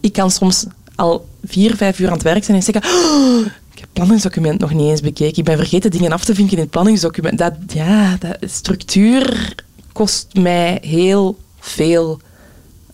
[0.00, 0.66] Ik kan soms
[0.96, 2.82] al vier, vijf uur aan het werk zijn en zeggen...
[2.84, 5.38] Oh, ik heb het planningsdocument nog niet eens bekeken.
[5.38, 7.38] Ik ben vergeten dingen af te vinken in het planningsdocument.
[7.38, 9.54] Dat, ja, dat, structuur
[9.92, 12.20] kost mij heel veel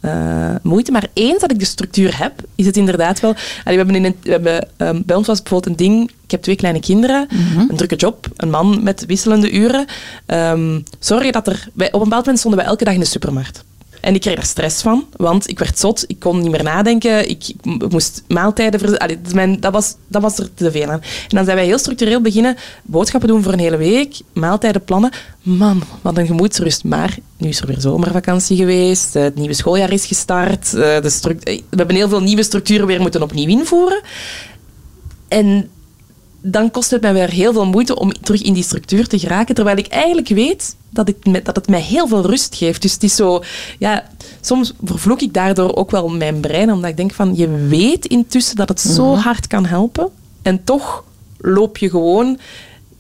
[0.01, 0.93] uh, moeite.
[0.93, 3.35] Maar eens dat ik de structuur heb, is het inderdaad wel...
[3.65, 6.11] we hebben in een, we hebben, um, bij ons was bijvoorbeeld een ding...
[6.25, 7.71] Ik heb twee kleine kinderen, mhm.
[7.71, 9.87] een drukke job, een man met wisselende uren.
[10.27, 11.69] Um, zorg dat er...
[11.73, 13.65] Wij, op een bepaald moment stonden we elke dag in de supermarkt.
[14.03, 17.29] En ik kreeg er stress van, want ik werd zot, ik kon niet meer nadenken,
[17.29, 17.53] ik,
[17.89, 18.81] moest maaltijden...
[18.81, 18.99] Ver...
[18.99, 21.01] Allee, mijn, dat, was, dat was er te veel aan.
[21.01, 25.11] En dan zijn wij heel structureel beginnen boodschappen doen voor een hele week, maaltijden plannen.
[25.43, 26.85] Man, wat een gemoedsrust.
[26.85, 31.01] Maar nu is er weer zomervakantie geweest, het nieuwe schooljaar is gestart, de
[31.45, 34.01] we hebben heel veel nieuwe structuren weer moeten opnieuw invoeren.
[35.29, 35.71] En
[36.43, 39.55] dan kost het mij weer heel veel moeite om terug in die structuur te geraken,
[39.55, 42.83] terwijl ik eigenlijk weet dat, ik, dat het mij heel veel rust geeft.
[42.83, 43.43] Dus het is zo,
[43.79, 44.05] ja,
[44.41, 48.57] soms vervloek ik daardoor ook wel mijn brein, omdat ik denk van, je weet intussen
[48.57, 49.21] dat het zo mhm.
[49.21, 50.11] hard kan helpen,
[50.43, 51.05] en toch
[51.39, 52.39] loop je gewoon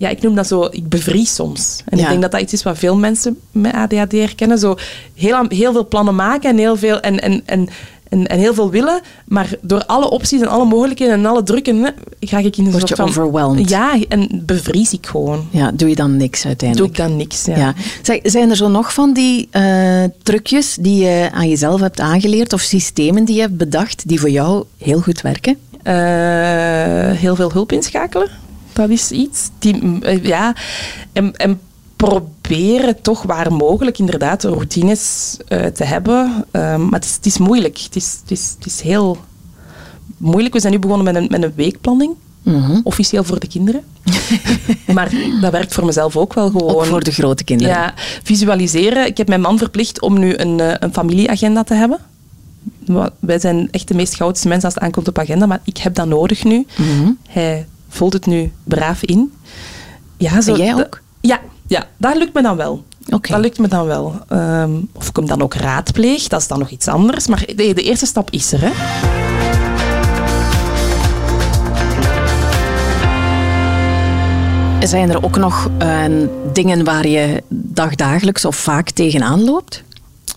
[0.02, 1.83] ja, ik noem dat zo, ik bevries soms.
[1.85, 4.59] En ik denk dat dat iets is wat veel mensen met ADHD herkennen.
[4.59, 4.76] Zo
[5.14, 7.68] heel, heel veel plannen maken en heel veel, en, en, en
[8.12, 11.94] en, en, heel veel willen, maar door alle opties en alle mogelijkheden en alle drukken
[12.20, 13.09] ga ik in een Word soort van...
[13.09, 13.68] overwhelmed.
[13.68, 15.46] Ja, en bevries ik gewoon.
[15.51, 16.94] Ja, doe je dan niks uiteindelijk?
[16.94, 17.75] Doe ik dan niks, ja.
[18.03, 18.20] ja.
[18.22, 22.61] zijn er zo nog van die uh, trucjes die je aan jezelf hebt aangeleerd of
[22.61, 25.57] systemen die je hebt bedacht die voor jou heel goed werken?
[25.87, 25.92] Uh,
[27.18, 28.29] heel veel hulp inschakelen.
[28.72, 29.51] Dat is iets.
[29.59, 30.57] Die, uh, ja,
[31.12, 31.61] en, en
[32.09, 36.45] proberen toch waar mogelijk inderdaad routines uh, te hebben.
[36.53, 37.79] Um, maar het is, het is moeilijk.
[37.79, 39.19] Het is, het, is, het is heel
[40.17, 40.55] moeilijk.
[40.55, 42.15] We zijn nu begonnen met een, met een weekplanning.
[42.43, 43.83] Mm Officieel voor de kinderen.
[44.95, 46.75] maar dat werkt voor mezelf ook wel gewoon.
[46.75, 47.75] Ook voor de grote kinderen.
[47.75, 49.07] Ja, visualiseren.
[49.07, 51.99] Ik heb mijn man verplicht om nu een, eh, een familieagenda te hebben.
[53.19, 55.95] Wij zijn echt de meest goudste mensen als het aankomt op agenda, maar ik heb
[55.95, 56.67] dat nodig nu.
[56.77, 59.33] Mm Hij vult het nu braaf in.
[60.17, 61.01] Ja, zo, en jij ook?
[61.21, 61.41] Ja,
[61.72, 62.85] ja, dat lukt me dan wel.
[62.98, 64.20] Dat lukt me dan wel.
[64.92, 67.26] Of ik hem dan ook raadpleeg, dat is dan nog iets anders.
[67.26, 68.61] Maar de, de eerste stap is er.
[68.61, 68.70] Hè.
[74.87, 76.04] Zijn er ook nog uh,
[76.52, 79.82] dingen waar je dagdagelijks of vaak tegenaan loopt?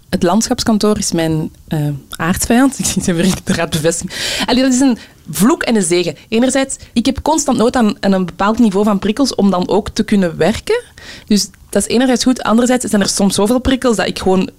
[0.09, 2.77] Het landschapskantoor is mijn uh, aardsvijand.
[2.79, 4.11] Ik zie het inderdaad bevestiging.
[4.45, 4.97] Allee, dat is een
[5.29, 6.15] vloek en een zegen.
[6.29, 10.03] Enerzijds, ik heb constant nood aan, een bepaald niveau van prikkels om dan ook te
[10.03, 10.83] kunnen werken.
[11.27, 12.43] Dus dat is enerzijds goed.
[12.43, 14.49] Anderzijds zijn er soms zoveel prikkels dat ik gewoon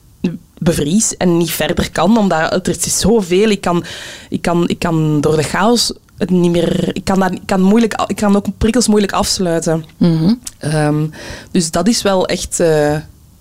[0.58, 3.48] bevries en niet verder kan, omdat er is zoveel.
[3.48, 3.84] Ik kan,
[4.28, 6.96] ik kan, ik kan door de chaos het niet meer...
[6.96, 9.84] Ik kan, daar, ik kan, moeilijk, ik kan ook prikkels moeilijk afsluiten.
[9.96, 10.34] Mhm.
[10.58, 11.06] Ehm,
[11.50, 12.60] dus dat is wel echt...
[12.60, 12.96] Uh,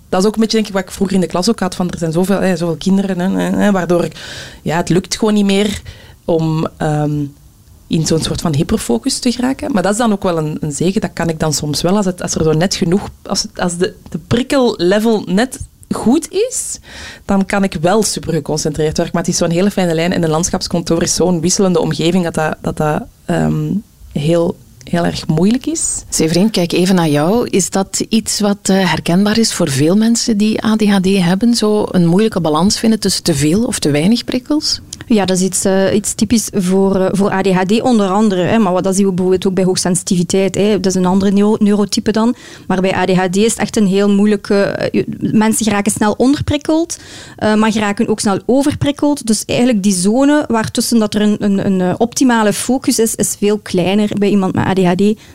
[0.08, 1.74] dat is ook een beetje denk ik, wat ik vroeger in de klas ook had.
[1.74, 4.16] Van, er zijn zoveel, hè, zoveel kinderen, hè, hè, waardoor ik...
[4.62, 5.80] Ja, het lukt gewoon niet meer
[6.26, 7.24] om ehm,
[7.86, 9.72] in zo'n soort van hyperfocus te geraken.
[9.72, 11.00] Maar dat is dan ook wel een, een zegen.
[11.00, 11.96] Dat kan ik dan soms wel.
[11.96, 13.08] Als, het, als er zo net genoeg...
[13.22, 15.58] Als, het, als de, de prikkellevel net
[15.90, 16.78] goed is,
[17.24, 19.14] dan kan ik wel super geconcentreerd werken.
[19.14, 20.12] Maar het is zo'n hele fijne lijn.
[20.12, 23.72] En een landschapskantoor is zo'n wisselende omgeving dat dat, dat, dat ehm,
[24.12, 24.56] heel
[24.90, 26.04] heel erg moeilijk is.
[26.08, 27.48] Severin, kijk even naar jou.
[27.48, 31.54] Is dat iets wat uh, herkenbaar is voor veel mensen die ADHD hebben?
[31.54, 34.80] Zo een moeilijke balans vinden tussen te veel of te weinig prikkels?
[35.06, 38.42] Ja, dat is iets, uh, iets typisch voor, uh, voor ADHD onder andere.
[38.42, 40.54] Hè, maar wat, dat zien we bijvoorbeeld ook bij hoogsensitiviteit.
[40.54, 40.80] Hè.
[40.80, 42.34] Dat is een andere neuro neurotype dan.
[42.66, 44.90] Maar bij ADHD is het echt een heel moeilijke...
[44.92, 46.98] Uh, mensen geraken snel onderprikkeld,
[47.56, 49.26] maar geraken ook snel overprikkeld.
[49.26, 53.58] Dus eigenlijk die zone waartussen dat er een, een, een optimale focus is, is veel
[53.58, 54.75] kleiner bij iemand met ADHD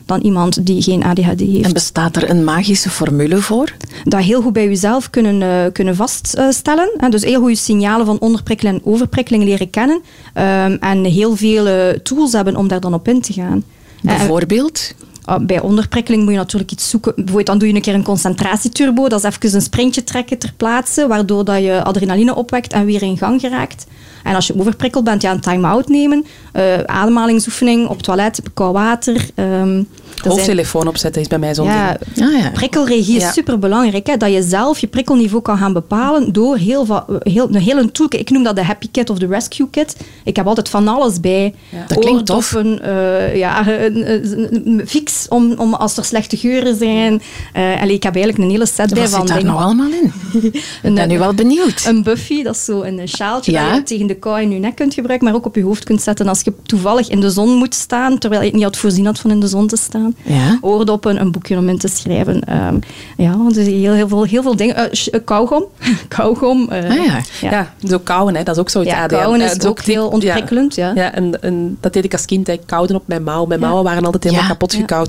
[0.06, 1.65] dan iemand die geen ADHD heeft.
[1.65, 3.73] En bestaat er een magische formule voor?
[4.04, 6.91] Dat heel goed bij jezelf kunnen, kunnen vaststellen.
[7.10, 11.89] Dus heel goede signalen van onderprikkeling en overprikkeling leren kennen um, en heel veel uh,
[11.89, 13.63] tools hebben om daar dan op in te gaan.
[14.01, 14.93] Bijvoorbeeld?
[15.41, 17.13] Bij onderprikkeling moet je natuurlijk iets zoeken.
[17.15, 19.08] Bijvoorbeeld dan doe je een keer een concentratieturbo.
[19.08, 23.02] Dat is even een sprintje trekken ter plaatse, waardoor dat je adrenaline opwekt en weer
[23.02, 23.86] in gang geraakt.
[24.24, 26.26] En als je overprikkeld bent, ja, een time-out nemen.
[26.54, 29.30] Uh, ademhalingsoefening, op toilet, koud water.
[29.36, 29.88] Um,
[30.24, 32.50] Hoofdtelefoon opzetten is bij mij zo'n ja, ah, ja.
[32.54, 34.08] Prikkelregie is superbelangrijk.
[34.08, 38.08] Hè, dat je zelf je prikkelniveau kan gaan bepalen door heel, heel, een hele tool.
[38.10, 39.96] Ik noem dat de Happy Kit of de Rescue Kit.
[40.24, 41.54] Ik heb altijd van alles bij.
[41.88, 42.54] Dat klinkt tof.
[42.54, 47.21] Uh, ja, een, fix om, om als er slechte geuren zijn.
[47.57, 49.89] Uh, allee, ik heb eigenlijk een hele set bij van Wat zit daar nou allemaal
[49.91, 50.13] in?
[50.84, 51.86] ik ben nu wel benieuwd.
[51.86, 54.75] Een buffy, dat is zo een sjaaltje dat je tegen de kou in je nek
[54.75, 57.49] kunt gebruiken, maar ook op je hoofd kunt zetten als je toevallig in de zon
[57.49, 60.15] moet staan, terwijl je het niet had voorzien had van in de zon te staan.
[60.23, 60.57] Ja.
[60.62, 62.65] Oordoppen, een boekje om in te schrijven.
[62.67, 62.79] Um,
[63.17, 64.89] ja, dus heel, heel, veel, heel veel dingen.
[65.13, 65.63] Uh, kauwgom.
[66.07, 66.69] kauwgom.
[66.71, 67.21] Uh, ah, ja.
[67.41, 67.73] ja.
[67.88, 68.91] zo kauwen, hè, dat is ook zoiets.
[68.91, 70.75] Ja, kauwen is ook heel ontprikkelend.
[70.75, 71.13] Ja, ja.
[71.13, 72.47] en, en dat deed ik als kind.
[72.47, 73.45] Ik kauwde op mijn mouw.
[73.45, 75.00] Mijn mouwen waren altijd helemaal kapot gekauwd.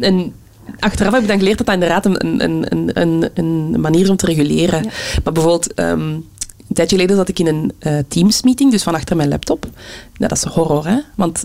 [0.00, 0.34] En
[0.78, 4.16] achteraf heb ik dan geleerd dat dat inderdaad een, een, een, een manier is om
[4.16, 4.84] te reguleren.
[5.24, 5.80] Maar bijvoorbeeld...
[5.80, 6.24] Um,
[6.68, 9.64] een tijdje geleden zat ik in een uh, Teams-meeting, dus van achter mijn laptop.
[10.16, 10.98] Nou, dat is horror, hè?
[11.14, 11.44] Want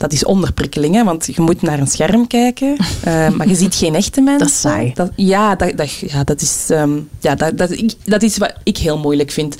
[0.00, 3.74] dat is onderprikkeling, hè, want je moet naar een scherm kijken, uh, maar je ziet
[3.74, 4.46] geen echte mensen.
[4.46, 4.92] Dat is saai.
[4.94, 8.54] Dat, ja, dat, dat, ja, dat is, um, ja, dat, dat, ik, dat is wat
[8.62, 9.56] ik heel moeilijk vind.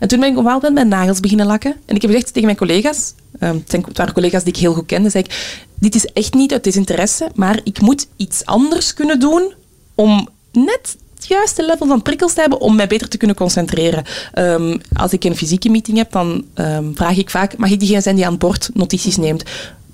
[0.00, 1.76] En toen ben ik op een bepaald moment mijn nagels beginnen lakken.
[1.86, 4.86] En ik heb gezegd tegen mijn collega's, um, het waren collega's die ik heel goed
[4.86, 9.20] kende, zei ik, dit is echt niet uit desinteresse, maar ik moet iets anders kunnen
[9.20, 9.52] doen
[9.94, 14.04] om net het juiste level van prikkels te hebben om mij beter te kunnen concentreren.
[14.34, 18.00] Um, als ik een fysieke meeting heb, dan um, vraag ik vaak, mag ik diegene
[18.00, 19.42] zijn die aan bord notities neemt?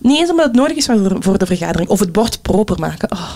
[0.05, 0.89] Niet eens omdat het nodig is
[1.19, 1.89] voor de vergadering.
[1.89, 3.13] Of het bord proper maken.
[3.13, 3.31] Oh,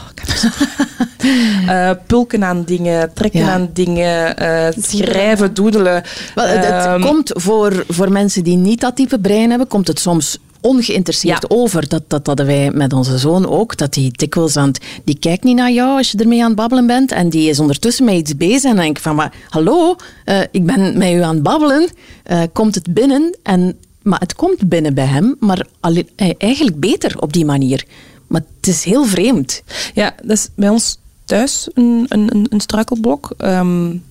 [1.64, 3.52] uh, pulken aan dingen, trekken ja.
[3.52, 6.02] aan dingen, uh, schrijven, doedelen.
[6.34, 10.38] Het um, komt voor, voor mensen die niet dat type brein hebben, komt het soms
[10.60, 11.56] ongeïnteresseerd ja.
[11.56, 11.88] over.
[11.88, 13.76] Dat, dat hadden wij met onze zoon ook.
[13.76, 16.56] Dat die dikwijls aan het, Die kijkt niet naar jou als je ermee aan het
[16.56, 17.12] babbelen bent.
[17.12, 18.70] En die is ondertussen met iets bezig.
[18.70, 21.88] En dan denk ik van, maar hallo, uh, ik ben met u aan het babbelen.
[22.30, 23.36] Uh, komt het binnen?
[23.42, 23.76] En,
[24.08, 25.36] maar het komt binnen bij hem.
[25.40, 27.84] Maar alleen, eigenlijk beter op die manier.
[28.26, 29.62] Maar het is heel vreemd.
[29.94, 33.34] Ja, dat is bij ons thuis een, een, een struikelblok.
[33.38, 34.04] Um,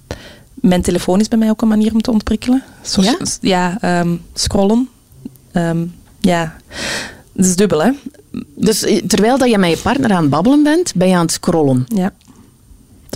[0.54, 2.64] mijn telefoon is bij mij ook een manier om te ontprikkelen.
[2.82, 3.18] Zo, ja?
[3.42, 4.90] Ja, um, scrollen.
[5.54, 6.56] Um, ja,
[7.34, 7.92] dat is dubbel, hè.
[8.56, 11.32] Dus terwijl dat je met je partner aan het babbelen bent, ben je aan het
[11.32, 11.86] scrollen.
[11.88, 12.14] Ja.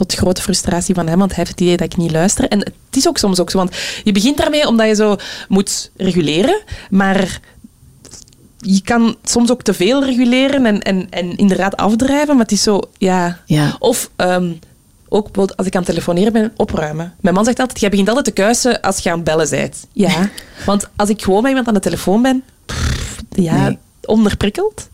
[0.01, 2.47] Tot grote frustratie van hem, want hij heeft het idee dat ik niet luister.
[2.47, 5.15] En het is ook soms ook zo, want je begint daarmee omdat je zo
[5.47, 7.39] moet reguleren, maar
[8.57, 12.63] je kan soms ook te veel reguleren en, en, en inderdaad afdrijven, maar het is
[12.63, 13.39] zo, ja.
[13.45, 13.75] ja.
[13.79, 14.59] Of um,
[15.09, 17.13] ook bijvoorbeeld als ik aan het telefoneren ben, opruimen.
[17.19, 19.87] Mijn man zegt altijd, jij begint altijd te kuisen als je aan het bellen bent.
[19.91, 20.29] Ja,
[20.65, 23.77] want als ik gewoon met iemand aan de telefoon ben, pff, ja, nee.
[24.05, 24.89] Onderprikkeld.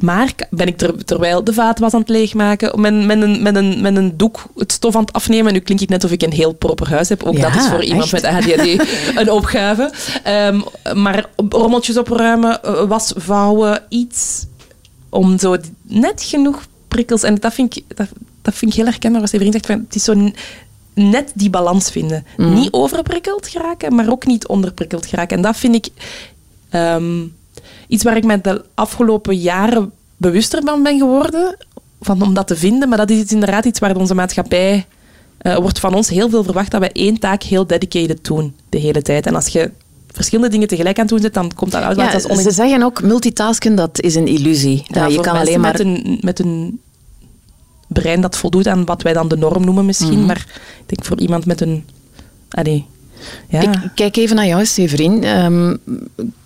[0.00, 3.80] Maar ben ik ter, terwijl de vaatwas aan het leegmaken, met, met, een, met, een,
[3.80, 5.46] met een doek het stof aan het afnemen.
[5.46, 7.22] En nu klink ik net of ik een heel proper huis heb.
[7.22, 8.22] Ook ja, dat is voor iemand echt?
[8.22, 8.88] met ADHD
[9.20, 9.92] een opgave.
[10.26, 14.46] Um, maar rommeltjes opruimen, was vouwen, iets
[15.08, 17.22] om zo net genoeg prikkels.
[17.22, 18.08] En dat vind ik, dat,
[18.42, 20.30] dat vind ik heel herkenbaar als je vriend zegt, van, het is zo
[20.94, 22.24] net die balans vinden.
[22.36, 22.54] Mm.
[22.54, 25.36] Niet overprikkeld geraken, maar ook niet onderprikkeld geraken.
[25.36, 25.88] En dat vind ik
[26.70, 27.36] um,
[27.88, 31.56] iets waar ik me de afgelopen jaren bewuster van ben geworden,
[32.00, 32.88] van om dat te vinden.
[32.88, 34.86] Maar dat is inderdaad iets waar onze maatschappij...
[35.42, 38.78] Uh, wordt van ons heel veel verwacht dat wij één taak heel dedicated doen, de
[38.78, 39.26] hele tijd.
[39.26, 39.70] En als je
[40.12, 41.96] verschillende dingen tegelijk aan het doen zit, dan komt dat uit.
[41.96, 44.82] Ja, als ze zeggen ook, multitasken, dat is een illusie.
[44.86, 45.72] Ja, je kan alleen maar...
[45.72, 46.80] Met een, met een
[47.86, 50.08] brein dat voldoet aan wat wij dan de norm noemen misschien.
[50.08, 50.20] Mhm.
[50.20, 50.34] Mm -hmm.
[50.34, 50.46] Maar
[50.80, 51.84] ik denk voor iemand met een...
[52.48, 52.86] Allee,
[53.48, 53.60] ja.
[53.60, 55.24] Ik kijk even naar jou, Severin.
[55.24, 55.78] Um,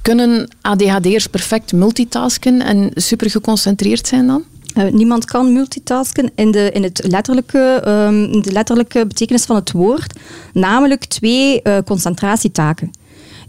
[0.03, 4.45] kunnen ADHD'ers perfect multitasken en super geconcentreerd zijn dan?
[4.79, 9.57] Uh, niemand kan multitasken in de, in, het letterlijke, um, in de letterlijke betekenis van
[9.57, 10.19] het woord,
[10.53, 12.91] namelijk twee uh, concentratietaken.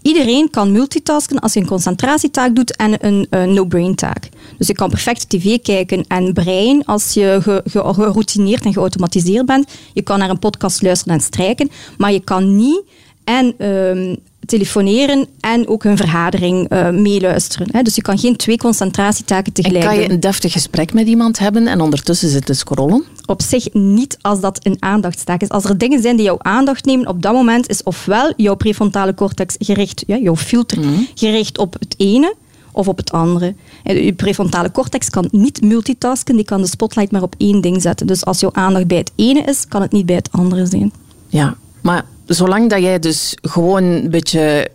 [0.02, 4.30] Iedereen kan multitasken als je een concentratietaak doet en een uh, no-brain taak.
[4.58, 9.46] Dus je kan perfect tv kijken en brein als je ge, ge, geroutineerd en geautomatiseerd
[9.46, 9.72] bent.
[9.94, 12.82] Je kan naar een podcast luisteren en strijken, maar je kan niet
[13.26, 17.68] en um, telefoneren en ook een vergadering uh, meeluisteren.
[17.72, 17.82] Hè.
[17.82, 20.12] Dus je kan geen twee concentratietaken tegelijk En kan je doen.
[20.14, 23.04] een deftig gesprek met iemand hebben en ondertussen zitten scrollen?
[23.26, 25.50] Op zich niet als dat een aandachtstaak is.
[25.50, 29.14] Als er dingen zijn die jouw aandacht nemen, op dat moment is ofwel jouw prefrontale
[29.14, 31.02] cortex gericht, ja, jouw filter, Mhm.
[31.16, 32.36] gericht op het ene
[32.72, 33.56] of op het andere.
[33.84, 38.08] Je prefrontale cortex kan niet multitasken, die kan de spotlight maar op één ding zetten.
[38.08, 40.92] Dus als jouw aandacht bij het ene is, kan het niet bij het andere zijn.
[41.28, 44.70] Ja, maar zolang dat jij dus gewoon een beetje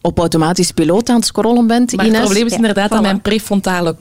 [0.00, 2.92] op automatisch piloot aan het scrollen bent, Maar Ines, het probleem is Ja, inderdaad voilà.
[2.92, 3.96] dat mijn prefrontale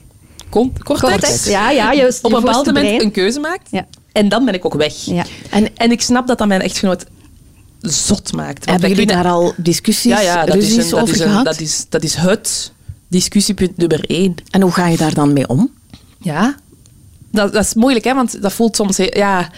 [0.49, 2.23] cortex, Cortex, ja, ja, juist.
[2.23, 3.01] op je een bepaald moment brein.
[3.03, 3.67] een keuze maakt.
[3.71, 3.87] Ja.
[4.11, 4.93] En dan ben ik ook weg.
[4.93, 5.25] Ja.
[5.49, 7.05] En, en ik snap dat dat mijn echtgenoot
[7.81, 8.65] zot maakt.
[8.65, 11.45] Hebben jullie daar al discussies, ja, ja, dat is, een, dat, over is een, gehad?
[11.45, 12.71] dat, is, dat is het
[13.07, 14.35] discussiepunt nummer één.
[14.49, 15.71] En hoe ga je daar dan mee om?
[16.19, 16.55] Ja,
[17.31, 18.97] dat, dat is moeilijk, hè, want dat voelt soms...
[18.97, 19.49] Ja,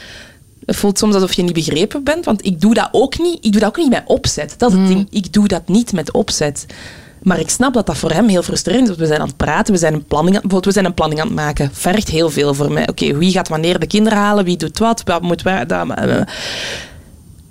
[0.72, 3.46] het voelt soms alsof je niet begrepen bent, want ik doe dat ook niet.
[3.46, 4.54] Ik doe dat ook niet met opzet.
[4.58, 5.08] Dat is het ding.
[5.10, 6.66] Ik doe dat niet met opzet.
[7.22, 8.88] Maar ik snap dat dat voor hem heel frustrerend is.
[8.88, 10.94] want We zijn aan het praten, we zijn een planning aan, bijvoorbeeld, we zijn een
[10.94, 11.70] planning aan het maken.
[11.74, 12.90] Vergt heel veel voor mij.
[12.90, 14.46] Oké, wie gaat wanneer de kinderen halen?
[14.46, 15.02] Wie doet wat?
[15.06, 15.68] Wat moet waar?
[15.68, 15.88] Dat,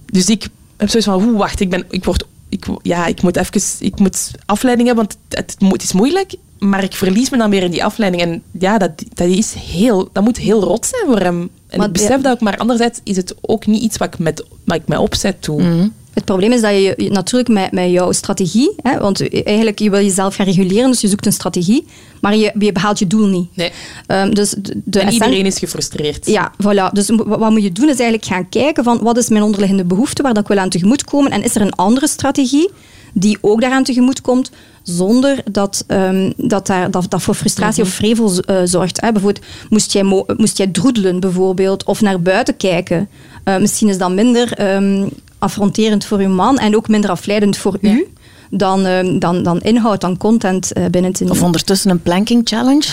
[0.06, 3.37] dus ik heb zoiets van, hoe wacht, ik ben, ik word, ik, ja, ik moet
[3.37, 6.35] even, ik moet afleiding hebben, want het, het is moeilijk.
[6.59, 8.22] Maar ik verlies me dan weer in die afleiding.
[8.22, 11.50] En ja, dat, dat, is heel, dat moet heel rot zijn voor hem.
[11.70, 12.16] En Maar ik besef ja.
[12.16, 14.98] dat ook, maar anderzijds is het ook niet iets wat ik met, wat ik met
[14.98, 15.62] opzet doe.
[15.62, 15.88] Mhm.
[16.12, 20.00] Het probleem is dat je natuurlijk met, met jouw strategie, hè, want eigenlijk je wil
[20.00, 21.87] jezelf gaan reguleren, dus je zoekt een strategie,
[22.20, 23.56] maar je, je behaalt je doel niet.
[23.56, 23.72] Nee.
[24.06, 26.26] Um, dus de, de en iedereen is gefrustreerd.
[26.26, 26.92] Ja, voilà.
[26.92, 30.22] Dus wat moet je doen is eigenlijk gaan kijken van wat is mijn onderliggende behoefte
[30.22, 32.70] waar dat ik wil aan tegemoet komen en is er een andere strategie
[33.12, 34.50] die ook daaraan tegemoet komt,
[34.82, 39.00] zonder dat um, dat, daar, dat, dat voor frustratie of vrevel uh, zorgt.
[39.00, 39.12] Hè.
[39.12, 40.02] Bijvoorbeeld, moest jij,
[40.36, 43.08] moest jij droedelen bijvoorbeeld, of naar buiten kijken.
[43.44, 47.78] Uh, misschien is dat minder um, affronterend voor uw man en ook minder afleidend voor
[47.80, 47.92] ja.
[47.92, 48.06] u
[48.50, 51.38] dan, uh, dan, dan inhoud, dan content uh, binnen te nemen.
[51.38, 52.88] Of ondertussen een planking challenge?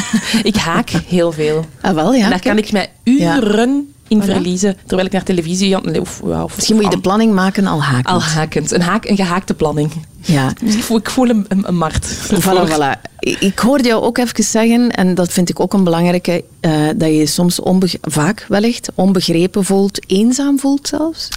[0.42, 1.64] ik haak heel veel.
[1.80, 2.24] Ah, wel, ja.
[2.24, 4.16] En daar kan ik mij uren ja.
[4.16, 6.00] in verliezen, terwijl ik naar televisie...
[6.00, 8.06] Of, of, Misschien moet je de planning maken al hakend.
[8.06, 8.72] Al hakend.
[8.72, 9.90] Een, haak, een gehaakte planning.
[10.20, 10.52] Ja.
[10.64, 12.06] Ik voel, ik voel een, een, een mart.
[12.32, 13.00] Voilà, voilà.
[13.18, 17.08] Ik hoorde jou ook even zeggen, en dat vind ik ook een belangrijke, uh, dat
[17.08, 17.60] je soms
[18.00, 21.28] vaak wellicht onbegrepen voelt, eenzaam voelt zelfs?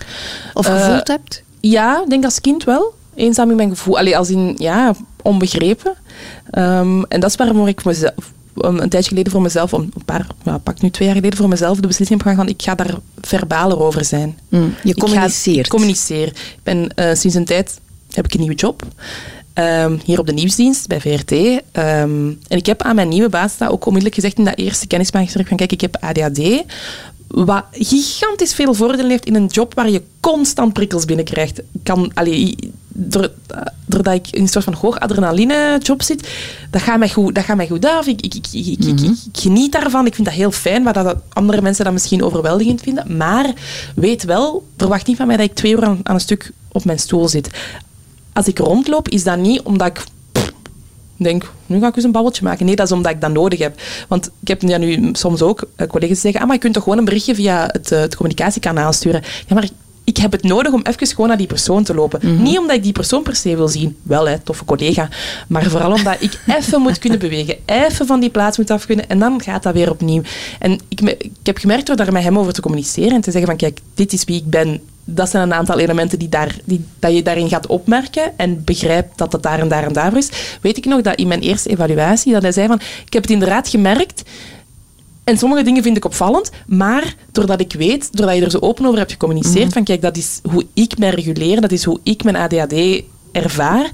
[0.54, 1.44] Of gevoeld hebt?
[1.60, 3.98] Ja, ik denk als kind wel eenzaam in mijn gevoel.
[3.98, 5.94] Allee, als in, ja, onbegrepen.
[6.58, 10.58] Um, en dat is waarom ik mezelf, een tijdje geleden voor mezelf, een paar, ja,
[10.58, 13.80] pak nu twee jaar geleden voor mezelf, de beslissing heb gaan ik ga daar verbaler
[13.80, 14.40] over zijn.
[14.50, 15.66] Mm, je communiceert.
[15.66, 16.28] Ik communiceer.
[16.28, 17.80] Ik ben uh, sinds een tijd,
[18.12, 18.84] heb ik een nieuwe job.
[19.54, 21.32] Um, hier op de nieuwsdienst bij VRT.
[21.32, 21.60] Um,
[22.48, 25.58] en ik heb aan mijn nieuwe baas ook onmiddellijk gezegd in dat eerste kennismakingsgesprek van
[25.58, 26.64] kijk, ik heb ADHD
[27.32, 31.62] wat gigantisch veel voordelen heeft in een job waar je constant prikkels binnenkrijgt.
[31.84, 32.56] Kan, allee,
[33.86, 36.30] doordat ik in een soort van hoog adrenaline job zit,
[36.70, 38.08] dat gaat mij goed, dat gaat mij goed af.
[38.08, 39.18] Ik, ik, ik, ik, mm -hmm.
[39.34, 40.06] ik, geniet daarvan.
[40.06, 43.18] Ik vind dat heel fijn, waar dat andere mensen dat misschien overweldigend vinden.
[43.18, 43.54] Maar
[43.96, 46.86] weet wel, verwacht niet van mij dat ik twee uur aan, aan een stuk op
[46.86, 47.50] mijn stoel zit.
[48.34, 50.04] Als ik rondloop, is dat niet omdat ik
[51.24, 52.66] denk, nu ga ik eens een babbeltje maken.
[52.66, 53.82] Nee, dat is omdat ik dat nodig heb.
[54.08, 56.84] Want ik heb ja, nu soms ook uh, collega's zeggen, ah, maar je kunt toch
[56.84, 59.22] gewoon een berichtje via het, uh, het communicatiekanaal sturen.
[59.48, 59.70] Ja, maar
[60.04, 62.20] ik heb het nodig om even gewoon naar die persoon te lopen.
[62.24, 62.44] Mm -hmm.
[62.44, 63.98] Niet omdat ik die persoon per se wil zien.
[64.04, 65.10] Wel, hè, toffe collega.
[65.48, 67.56] Maar vooral omdat ik even moet kunnen bewegen.
[67.66, 69.10] Even van die plaats moet af kunnen.
[69.10, 70.22] En dan gaat dat weer opnieuw.
[70.60, 73.50] En ik, ik heb gemerkt door daar met hem over te communiceren en te zeggen
[73.50, 76.86] van, kijk, dit is wie ik ben dat zijn een aantal elementen die, daar, die
[77.00, 80.30] dat je daarin gaat opmerken en begrijpt dat het daar en daar en daar is.
[80.62, 83.32] Weet ik nog dat in mijn eerste evaluatie, dat hij zei van, ik heb het
[83.32, 84.24] inderdaad gemerkt
[85.24, 88.86] en sommige dingen vind ik opvallend, maar doordat ik weet, doordat je er zo open
[88.86, 89.72] over hebt gecommuniceerd, mm -hmm.
[89.72, 93.90] van kijk, dat is hoe ik mij reguleer, dat is hoe ik mijn ADHD ervaar,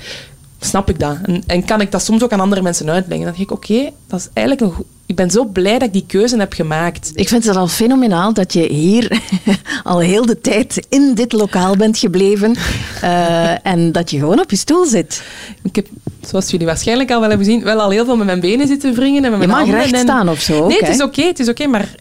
[0.60, 1.18] snap ik dat.
[1.24, 3.26] En, en, kan ik dat soms ook aan andere mensen uitleggen.
[3.26, 5.94] Dan denk ik, oké, okay, dat is eigenlijk een ik ben zo blij dat ik
[5.94, 7.12] die keuze heb gemaakt.
[7.14, 9.22] Ik vind het al fenomenaal dat je hier
[9.84, 12.56] al heel de tijd in dit lokaal bent gebleven
[13.04, 15.24] uh, en dat je gewoon op je stoel zit.
[15.64, 15.88] Ik heb,
[16.22, 18.94] zoals jullie waarschijnlijk al wel hebben gezien, wel al heel veel met mijn benen zitten
[18.94, 19.24] wringen.
[19.24, 20.00] En met je mijn mag recht en...
[20.00, 20.68] staan of zo.
[20.68, 21.96] Nee, het is oké, okay, het is oké, okay, maar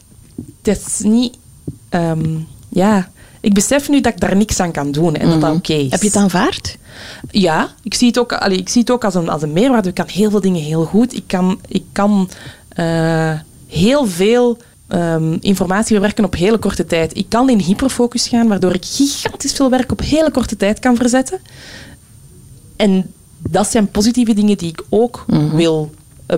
[0.62, 1.36] het is niet...
[1.90, 3.10] Um, ja,
[3.46, 5.84] ik besef nu dat ik daar niks aan kan doen en dat dat oké okay
[5.84, 5.90] is.
[5.90, 6.78] Heb je het aanvaard?
[7.30, 9.88] Ja, ik zie het ook, allee, ik zie het ook als, een, als een meerwaarde.
[9.88, 11.14] Ik kan heel veel dingen heel goed.
[11.16, 12.30] Ik kan, ik kan
[12.78, 13.32] uh,
[13.66, 17.16] heel veel um, informatie verwerken op hele korte tijd.
[17.16, 20.96] Ik kan in hyperfocus gaan, waardoor ik gigantisch veel werk op hele korte tijd kan
[20.96, 21.40] verzetten.
[22.76, 25.56] En dat zijn positieve dingen die ik ook mm -hmm.
[25.56, 25.90] wil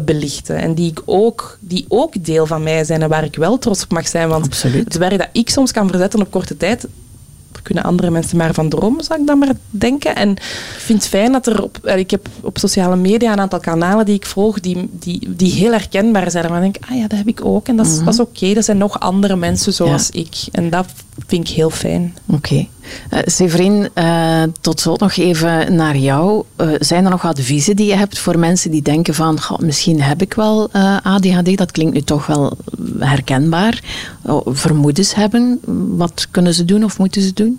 [0.05, 0.57] belichten.
[0.57, 3.83] En die, ik ook, die ook deel van mij zijn en waar ik wel trots
[3.83, 4.29] op mag zijn.
[4.29, 4.85] Want Absoluut.
[4.85, 6.87] het werk dat ik soms kan verzetten op korte tijd,
[7.69, 10.17] kunnen andere mensen maar van dromen, zou ik dan maar denken.
[10.17, 10.43] En ik
[10.79, 11.87] vind het fijn dat er op...
[11.87, 15.71] Ik heb op sociale media een aantal kanalen die ik volg, die, die, die heel
[15.71, 16.51] herkenbaar zijn.
[16.51, 17.69] Maar ik denk, ah ja, dat heb ik ook.
[17.69, 18.09] En dat is, mm -hmm.
[18.09, 18.31] is oké.
[18.45, 18.55] Okay.
[18.55, 20.21] Er zijn nog andere mensen zoals ja.
[20.21, 20.37] ik.
[20.53, 20.87] En dat
[21.27, 22.15] vind ik heel fijn.
[22.27, 22.37] Oké.
[22.37, 22.69] Okay.
[23.11, 26.45] Uh, Severin, uh, tot slot nog even naar jou.
[26.61, 30.03] Uh, zijn er nog adviezen die je hebt voor mensen die denken van goh, misschien
[30.03, 30.71] heb ik wel
[31.03, 31.57] ADHD?
[31.57, 32.57] Dat klinkt nu toch wel
[32.99, 33.83] herkenbaar.
[34.23, 35.61] Oh, vermoedens hebben.
[35.97, 37.58] Wat kunnen ze doen of moeten ze doen?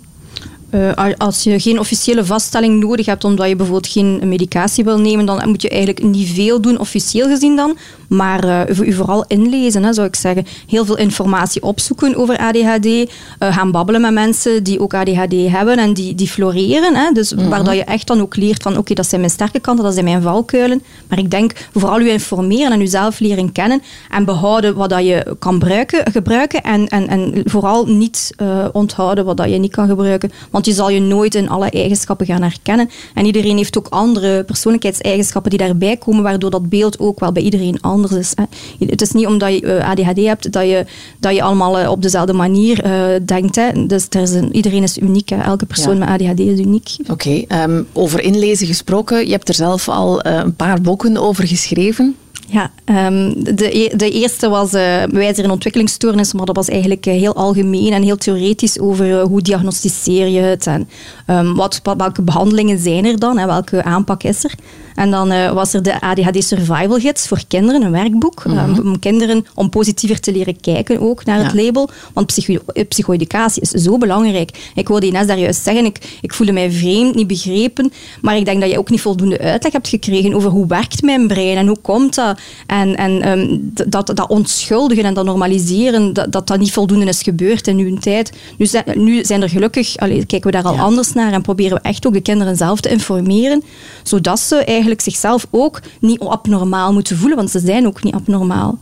[0.74, 5.26] Uh, als je geen officiële vaststelling nodig hebt omdat je bijvoorbeeld geen medicatie wil nemen,
[5.26, 7.76] dan moet je eigenlijk niet veel doen, officieel gezien dan.
[8.08, 10.46] Maar uh, u vooral inlezen, hè, zou ik zeggen.
[10.66, 12.86] Heel veel informatie opzoeken over ADHD.
[12.86, 13.06] Uh,
[13.38, 16.94] gaan babbelen met mensen die ook ADHD hebben en die, die floreren.
[16.94, 17.12] Hè.
[17.12, 17.48] Dus -hmm.
[17.48, 19.84] waar dat je echt dan ook leert van oké, okay, dat zijn mijn sterke kanten,
[19.84, 20.82] dat zijn mijn valkuilen.
[21.08, 25.36] Maar ik denk vooral u informeren en uzelf leren kennen en behouden wat dat je
[25.38, 28.34] kan gebruiken, gebruiken en, en, en vooral niet
[28.72, 30.32] onthouden wat dat je niet kan gebruiken.
[30.50, 32.90] Want je zal je nooit in alle eigenschappen gaan herkennen.
[33.14, 37.42] En iedereen heeft ook andere persoonlijkheidseigenschappen die daarbij komen, waardoor dat beeld ook wel bij
[37.42, 38.32] iedereen anders is.
[38.34, 38.44] Hè.
[38.86, 40.86] Het is niet omdat je uh, ADHD hebt dat je,
[41.18, 43.56] dat je allemaal uh, op dezelfde manier uh, denkt.
[43.56, 43.86] Hè.
[43.86, 45.28] Dus er is een, iedereen is uniek.
[45.28, 45.40] Hè.
[45.40, 45.98] Elke persoon ja.
[45.98, 46.96] met ADHD is uniek.
[47.00, 49.26] Oké, okay, um, over inlezen gesproken.
[49.26, 52.16] Je hebt er zelf al een paar boeken over geschreven.
[52.50, 52.70] Ja,
[53.08, 57.34] um, de, de eerste was uh, wijzer- en ontwikkelingsstoornis, maar dat was eigenlijk uh, heel
[57.34, 60.88] algemeen en heel theoretisch over uh, hoe diagnosticeer je het en
[61.26, 64.54] um, wat, welke behandelingen zijn er dan en welke aanpak is er.
[64.94, 68.44] En dan uh, was er de ADHD Survival Gids voor kinderen, een werkboek.
[68.44, 68.76] Mm -hmm.
[68.76, 71.44] um, om kinderen om positiever te leren kijken ook naar ja.
[71.44, 71.90] het label.
[72.12, 74.70] Want psycho psychoeducatie is zo belangrijk.
[74.74, 77.92] Ik wilde Ines daar juist zeggen, ik, ik voelde mij vreemd, niet begrepen.
[78.20, 81.26] Maar ik denk dat je ook niet voldoende uitleg hebt gekregen over hoe werkt mijn
[81.26, 82.39] brein en hoe komt dat.
[82.66, 87.22] En, en um, dat, dat onschuldigen en dat normaliseren, dat, dat dat niet voldoende is
[87.22, 88.32] gebeurd in uw tijd.
[88.58, 90.80] Nu zijn, nu zijn er gelukkig, allee, kijken we daar al ja.
[90.80, 93.62] anders naar en proberen we echt ook de kinderen zelf te informeren,
[94.02, 98.78] zodat ze eigenlijk zichzelf ook niet abnormaal moeten voelen, want ze zijn ook niet abnormaal.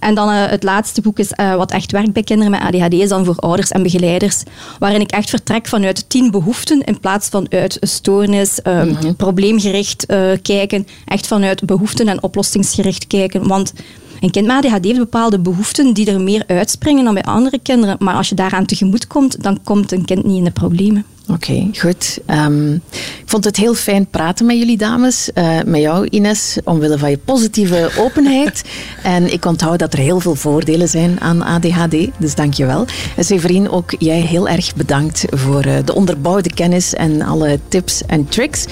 [0.00, 2.92] En dan uh, het laatste boek is uh, wat echt werkt bij kinderen met ADHD,
[2.92, 4.42] is dan voor ouders en begeleiders,
[4.78, 9.16] waarin ik echt vertrek vanuit tien behoeften in plaats van uit stoornis, um, mm -hmm.
[9.16, 13.48] probleemgericht uh, kijken, echt vanuit behoeften en oplossingsgericht kijken.
[13.48, 13.72] Want
[14.20, 17.96] een kind met ADHD heeft bepaalde behoeften die er meer uitspringen dan bij andere kinderen.
[17.98, 21.04] Maar als je daaraan tegemoet komt, dan komt een kind niet in de problemen.
[21.30, 22.18] Oké, okay, goed.
[22.26, 25.30] Um, ik vond het heel fijn praten met jullie dames.
[25.34, 28.64] Uh, met jou, Ines, omwille van je positieve openheid.
[29.02, 31.96] en ik onthoud dat er heel veel voordelen zijn aan ADHD.
[32.18, 32.86] Dus dank je wel.
[33.16, 38.02] En Severien, ook jij heel erg bedankt voor uh, de onderbouwde kennis en alle tips
[38.06, 38.64] en tricks.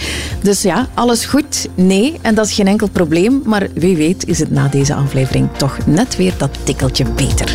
[0.43, 1.69] Dus ja, alles goed?
[1.75, 3.43] Nee, en dat is geen enkel probleem.
[3.45, 7.55] Maar wie weet is het na deze aflevering toch net weer dat tikkeltje beter.